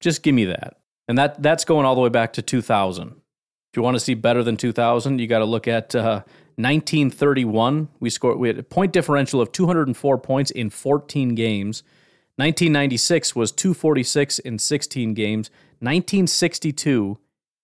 [0.00, 0.78] Just give me that.
[1.08, 3.20] And that that's going all the way back to 2000
[3.76, 6.22] you want to see better than 2000, you got to look at uh,
[6.56, 7.88] 1931.
[8.00, 11.82] We scored we had a point differential of 204 points in 14 games.
[12.36, 15.50] 1996 was 246 in 16 games.
[15.80, 17.18] 1962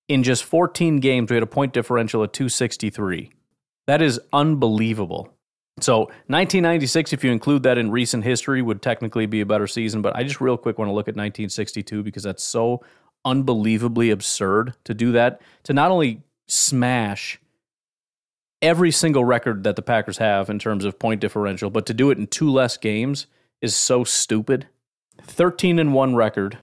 [0.08, 3.30] in just 14 games we had a point differential of 263.
[3.86, 5.32] That is unbelievable.
[5.80, 10.02] So 1996, if you include that in recent history, would technically be a better season.
[10.02, 12.82] But I just real quick want to look at 1962 because that's so
[13.24, 17.38] unbelievably absurd to do that, to not only smash
[18.60, 22.10] every single record that the Packers have in terms of point differential, but to do
[22.10, 23.26] it in two less games
[23.60, 24.68] is so stupid.
[25.22, 26.58] 13 and 1 record.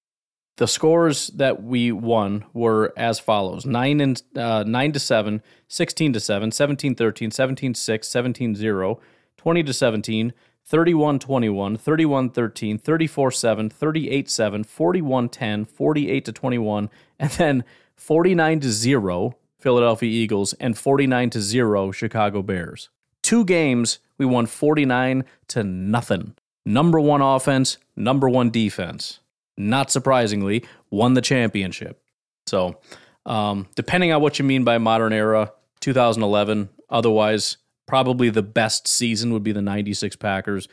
[0.57, 6.13] The scores that we won were as follows 9 and uh, 9 to 7, 16
[6.13, 8.99] to 7, 17 13, 17 6, 17 0,
[9.37, 10.33] 20 to 17,
[10.69, 17.63] 31 21, 31 13, 34 7, 38 7, 41 10, 48 to 21, and then
[17.95, 22.89] 49 to 0 Philadelphia Eagles and 49 to 0 Chicago Bears.
[23.23, 26.35] Two games we won 49 to nothing.
[26.67, 29.21] Number 1 offense, number 1 defense.
[29.57, 31.99] Not surprisingly, won the championship.
[32.45, 32.79] So,
[33.25, 37.57] um, depending on what you mean by modern era, 2011, otherwise
[37.89, 40.67] probably the best season would be the 96 Packers.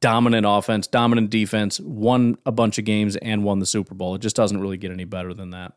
[0.00, 4.14] Dominant offense, dominant defense, won a bunch of games and won the Super Bowl.
[4.14, 5.72] It just doesn't really get any better than that.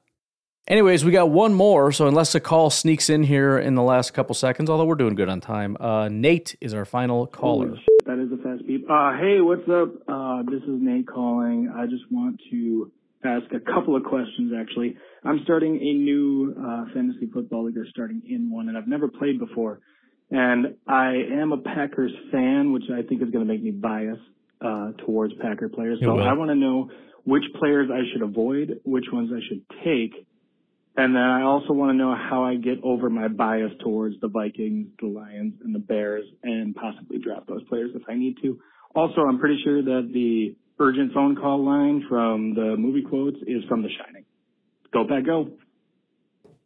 [0.68, 1.92] Anyways, we got one more.
[1.92, 5.16] So unless a call sneaks in here in the last couple seconds, although we're doing
[5.16, 7.76] good on time, uh, Nate is our final caller.
[7.76, 8.86] Shit, that is a fast beep.
[8.90, 9.94] Uh, hey, what's up?
[10.08, 11.74] Uh, this is Nate calling.
[11.76, 12.92] I just want to
[13.26, 14.96] ask a couple of questions actually.
[15.24, 19.08] I'm starting a new uh, fantasy football league, or starting in one, and I've never
[19.08, 19.80] played before.
[20.30, 24.22] And I am a Packers fan, which I think is going to make me biased
[24.62, 26.00] uh, towards Packer players.
[26.04, 26.20] So.
[26.20, 26.90] I want to know
[27.24, 30.28] which players I should avoid, which ones I should take,
[30.98, 34.28] and then I also want to know how I get over my bias towards the
[34.28, 38.60] Vikings, the Lions, and the Bears, and possibly drop those players if I need to.
[38.96, 43.64] Also, I'm pretty sure that the urgent phone call line from the movie quotes is
[43.70, 44.26] from The Shining.
[44.92, 45.52] Go Pack Go!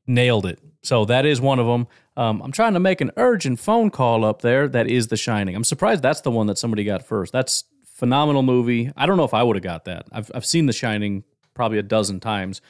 [0.07, 0.59] Nailed it.
[0.83, 1.87] So that is one of them.
[2.17, 4.67] Um, I'm trying to make an urgent phone call up there.
[4.67, 5.55] That is The Shining.
[5.55, 7.31] I'm surprised that's the one that somebody got first.
[7.31, 8.91] That's phenomenal movie.
[8.97, 10.07] I don't know if I would have got that.
[10.11, 11.23] I've I've seen The Shining
[11.53, 12.61] probably a dozen times.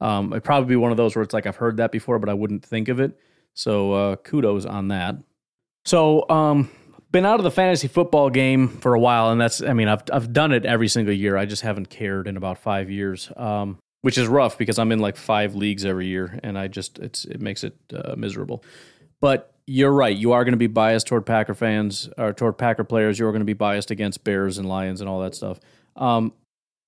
[0.00, 2.28] Um, it'd probably be one of those where it's like I've heard that before, but
[2.28, 3.18] I wouldn't think of it.
[3.54, 5.16] So uh, kudos on that.
[5.84, 6.70] So um,
[7.10, 10.02] been out of the fantasy football game for a while, and that's I mean I've
[10.12, 11.36] I've done it every single year.
[11.36, 14.98] I just haven't cared in about five years, um, which is rough because I'm in
[14.98, 18.64] like five leagues every year, and I just it's it makes it uh, miserable.
[19.20, 20.16] But you're right.
[20.16, 23.18] You are going to be biased toward Packer fans or toward Packer players.
[23.18, 25.60] You're going to be biased against Bears and Lions and all that stuff.
[25.96, 26.32] Um,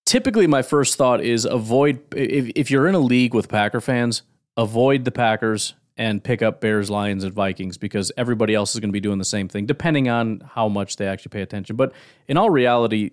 [0.06, 4.22] typically, my first thought is avoid if, if you're in a league with Packer fans,
[4.56, 8.88] avoid the Packers and pick up Bears, Lions, and Vikings because everybody else is going
[8.88, 11.76] to be doing the same thing, depending on how much they actually pay attention.
[11.76, 11.92] But
[12.26, 13.10] in all reality,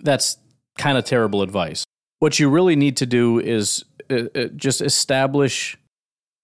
[0.00, 0.38] that's
[0.76, 1.83] kind of terrible advice.
[2.24, 5.76] What you really need to do is uh, uh, just establish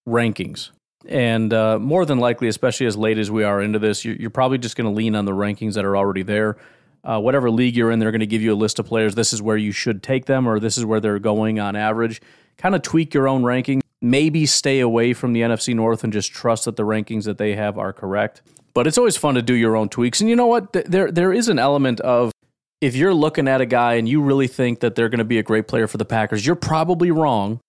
[0.07, 0.69] rankings.
[1.07, 4.59] And uh, more than likely, especially as late as we are into this, you're, probably
[4.59, 6.57] just going to lean on the rankings that are already there.
[7.03, 9.15] Uh, whatever league you're in, they're going to give you a list of players.
[9.15, 12.21] This is where you should take them, or this is where they're going on average.
[12.59, 13.81] Kind of tweak your own ranking.
[14.03, 17.55] Maybe stay away from the NFC North and just trust that the rankings that they
[17.55, 18.43] have are correct.
[18.75, 20.21] But it's always fun to do your own tweaks.
[20.21, 20.73] And you know what?
[20.73, 22.31] There there is an element of
[22.81, 25.37] if you're looking at a guy and you really think that they're going to be
[25.37, 27.59] a great player for the Packers, you're probably wrong.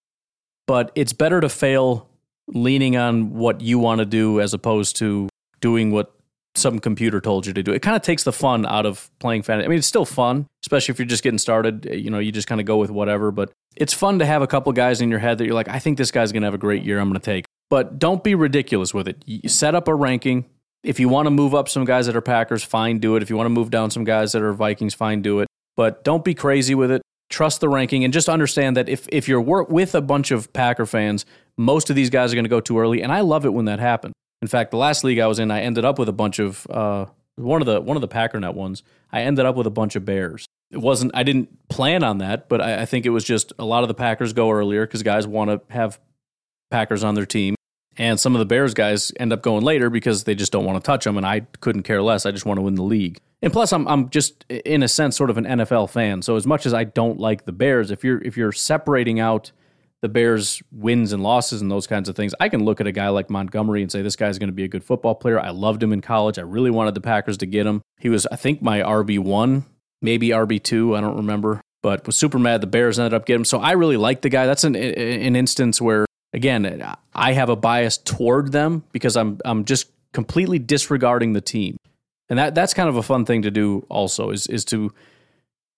[0.66, 2.08] But it's better to fail
[2.48, 5.28] leaning on what you want to do as opposed to
[5.60, 6.14] doing what
[6.54, 7.72] some computer told you to do.
[7.72, 9.66] It kind of takes the fun out of playing fantasy.
[9.66, 11.86] I mean, it's still fun, especially if you're just getting started.
[11.90, 13.30] You know, you just kind of go with whatever.
[13.30, 15.78] But it's fun to have a couple guys in your head that you're like, I
[15.78, 16.98] think this guy's going to have a great year.
[16.98, 17.46] I'm going to take.
[17.70, 19.22] But don't be ridiculous with it.
[19.26, 20.44] You set up a ranking.
[20.82, 23.22] If you want to move up some guys that are Packers, fine, do it.
[23.22, 25.48] If you want to move down some guys that are Vikings, fine, do it.
[25.76, 27.02] But don't be crazy with it.
[27.30, 30.84] Trust the ranking and just understand that if, if you're with a bunch of Packer
[30.84, 31.24] fans,
[31.56, 33.02] most of these guys are going to go too early.
[33.02, 34.12] And I love it when that happens.
[34.42, 36.66] In fact, the last league I was in, I ended up with a bunch of
[36.68, 37.06] uh,
[37.36, 38.82] one of the one of the PackerNet ones.
[39.12, 40.46] I ended up with a bunch of Bears.
[40.70, 41.12] It wasn't.
[41.14, 43.88] I didn't plan on that, but I, I think it was just a lot of
[43.88, 46.00] the Packers go earlier because guys want to have
[46.70, 47.54] Packers on their team,
[47.96, 50.82] and some of the Bears guys end up going later because they just don't want
[50.82, 52.26] to touch them, and I couldn't care less.
[52.26, 53.18] I just want to win the league.
[53.42, 56.22] And plus, I'm I'm just in a sense sort of an NFL fan.
[56.22, 59.52] So as much as I don't like the Bears, if you're if you're separating out
[60.00, 62.92] the Bears' wins and losses and those kinds of things, I can look at a
[62.92, 65.38] guy like Montgomery and say this guy's going to be a good football player.
[65.38, 66.38] I loved him in college.
[66.38, 67.82] I really wanted the Packers to get him.
[68.00, 69.64] He was, I think, my RB one,
[70.00, 70.96] maybe RB two.
[70.96, 73.44] I don't remember, but was super mad the Bears ended up getting him.
[73.44, 74.46] So I really like the guy.
[74.46, 79.64] That's an an instance where again I have a bias toward them because I'm I'm
[79.64, 81.76] just completely disregarding the team,
[82.28, 83.86] and that that's kind of a fun thing to do.
[83.88, 84.92] Also, is is to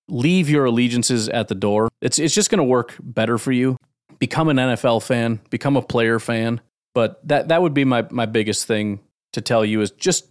[0.09, 1.89] leave your allegiances at the door.
[2.01, 3.77] It's it's just going to work better for you.
[4.19, 6.61] Become an NFL fan, become a player fan.
[6.95, 9.01] But that that would be my my biggest thing
[9.33, 10.27] to tell you is just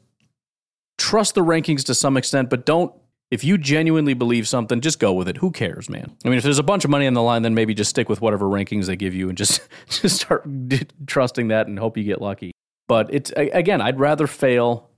[0.97, 2.93] trust the rankings to some extent, but don't
[3.33, 5.37] if you genuinely believe something, just go with it.
[5.37, 6.15] Who cares, man?
[6.23, 8.07] I mean, if there's a bunch of money on the line, then maybe just stick
[8.07, 10.45] with whatever rankings they give you and just just start
[11.07, 12.51] trusting that and hope you get lucky.
[12.87, 14.91] But it's again, I'd rather fail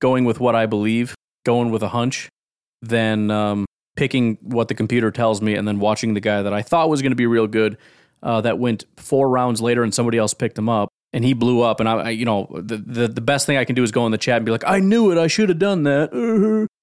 [0.00, 2.30] going with what I believe, going with a hunch,
[2.80, 6.62] than um, picking what the computer tells me and then watching the guy that I
[6.62, 7.76] thought was going to be real good
[8.22, 11.60] uh, that went four rounds later and somebody else picked him up and he blew
[11.60, 11.80] up.
[11.80, 14.06] And I, I you know, the, the the best thing I can do is go
[14.06, 15.18] in the chat and be like, I knew it.
[15.18, 16.68] I should have done that.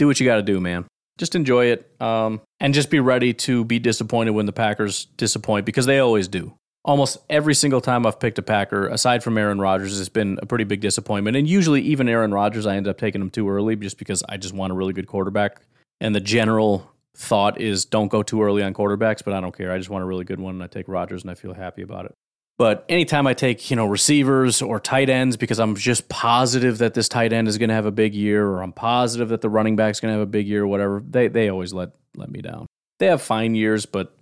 [0.00, 0.86] Do what you got to do, man.
[1.18, 5.66] Just enjoy it, um, and just be ready to be disappointed when the Packers disappoint
[5.66, 6.54] because they always do.
[6.86, 10.46] Almost every single time I've picked a Packer, aside from Aaron Rodgers, it's been a
[10.46, 11.36] pretty big disappointment.
[11.36, 14.38] And usually, even Aaron Rodgers, I end up taking him too early just because I
[14.38, 15.60] just want a really good quarterback.
[16.00, 19.70] And the general thought is don't go too early on quarterbacks, but I don't care.
[19.70, 21.82] I just want a really good one, and I take Rodgers, and I feel happy
[21.82, 22.14] about it.
[22.60, 26.92] But anytime I take, you know, receivers or tight ends because I'm just positive that
[26.92, 29.48] this tight end is going to have a big year or I'm positive that the
[29.48, 32.30] running back's going to have a big year or whatever, they they always let let
[32.30, 32.66] me down.
[32.98, 34.14] They have fine years, but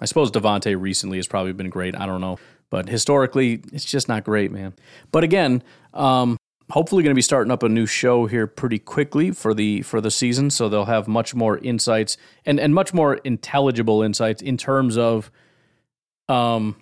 [0.00, 1.94] I suppose Davante recently has probably been great.
[1.94, 2.38] I don't know.
[2.70, 4.72] But historically, it's just not great, man.
[5.12, 5.62] But again,
[5.92, 6.38] um,
[6.70, 10.00] hopefully going to be starting up a new show here pretty quickly for the for
[10.00, 10.48] the season.
[10.48, 12.16] So they'll have much more insights
[12.46, 15.30] and and much more intelligible insights in terms of,
[16.30, 16.76] um,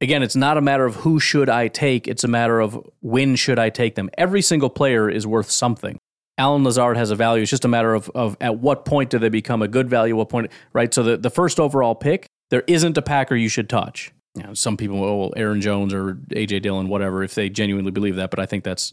[0.00, 2.08] again, it's not a matter of who should I take.
[2.08, 4.10] It's a matter of when should I take them.
[4.18, 5.98] Every single player is worth something.
[6.38, 7.42] Allen Lazard has a value.
[7.42, 10.16] It's just a matter of, of at what point do they become a good value?
[10.16, 10.92] What point, right?
[10.92, 14.12] So the, the first overall pick, there isn't a Packer you should touch.
[14.34, 18.16] You know, some people, well, Aaron Jones or AJ Dillon, whatever, if they genuinely believe
[18.16, 18.30] that.
[18.30, 18.92] But I think that's,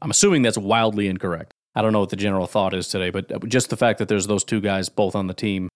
[0.00, 1.52] I'm assuming that's wildly incorrect.
[1.74, 4.28] I don't know what the general thought is today, but just the fact that there's
[4.28, 5.68] those two guys both on the team,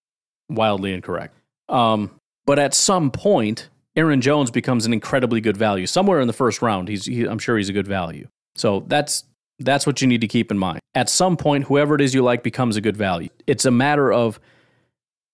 [0.47, 1.35] wildly incorrect.
[1.67, 2.11] Um,
[2.45, 5.87] but at some point, Aaron Jones becomes an incredibly good value.
[5.87, 8.27] Somewhere in the first round, he's, he, I'm sure he's a good value.
[8.55, 9.25] So that's
[9.59, 10.79] that's what you need to keep in mind.
[10.95, 13.29] At some point, whoever it is you like becomes a good value.
[13.45, 14.39] It's a matter of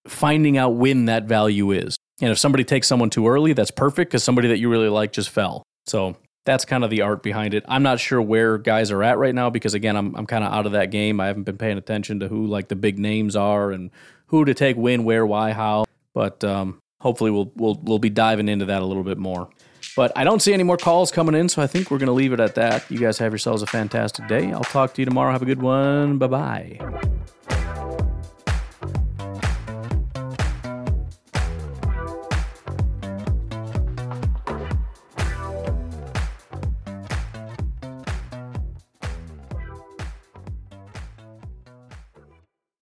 [0.08, 1.96] finding out when that value is.
[2.22, 5.12] And if somebody takes someone too early, that's perfect because somebody that you really like
[5.12, 5.64] just fell.
[5.86, 7.66] So that's kind of the art behind it.
[7.68, 10.54] I'm not sure where guys are at right now because again, I'm I'm kind of
[10.54, 11.20] out of that game.
[11.20, 13.92] I haven't been paying attention to who like the big names are and
[14.28, 15.86] who to take when, where, why, how.
[16.14, 19.48] But um, hopefully we'll we'll we'll be diving into that a little bit more.
[19.96, 22.14] But I don't see any more calls coming in, so I think we're going to
[22.14, 22.90] leave it at that.
[22.90, 24.52] You guys have yourselves a fantastic day.
[24.52, 25.32] I'll talk to you tomorrow.
[25.32, 26.18] Have a good one.
[26.18, 27.32] Bye bye.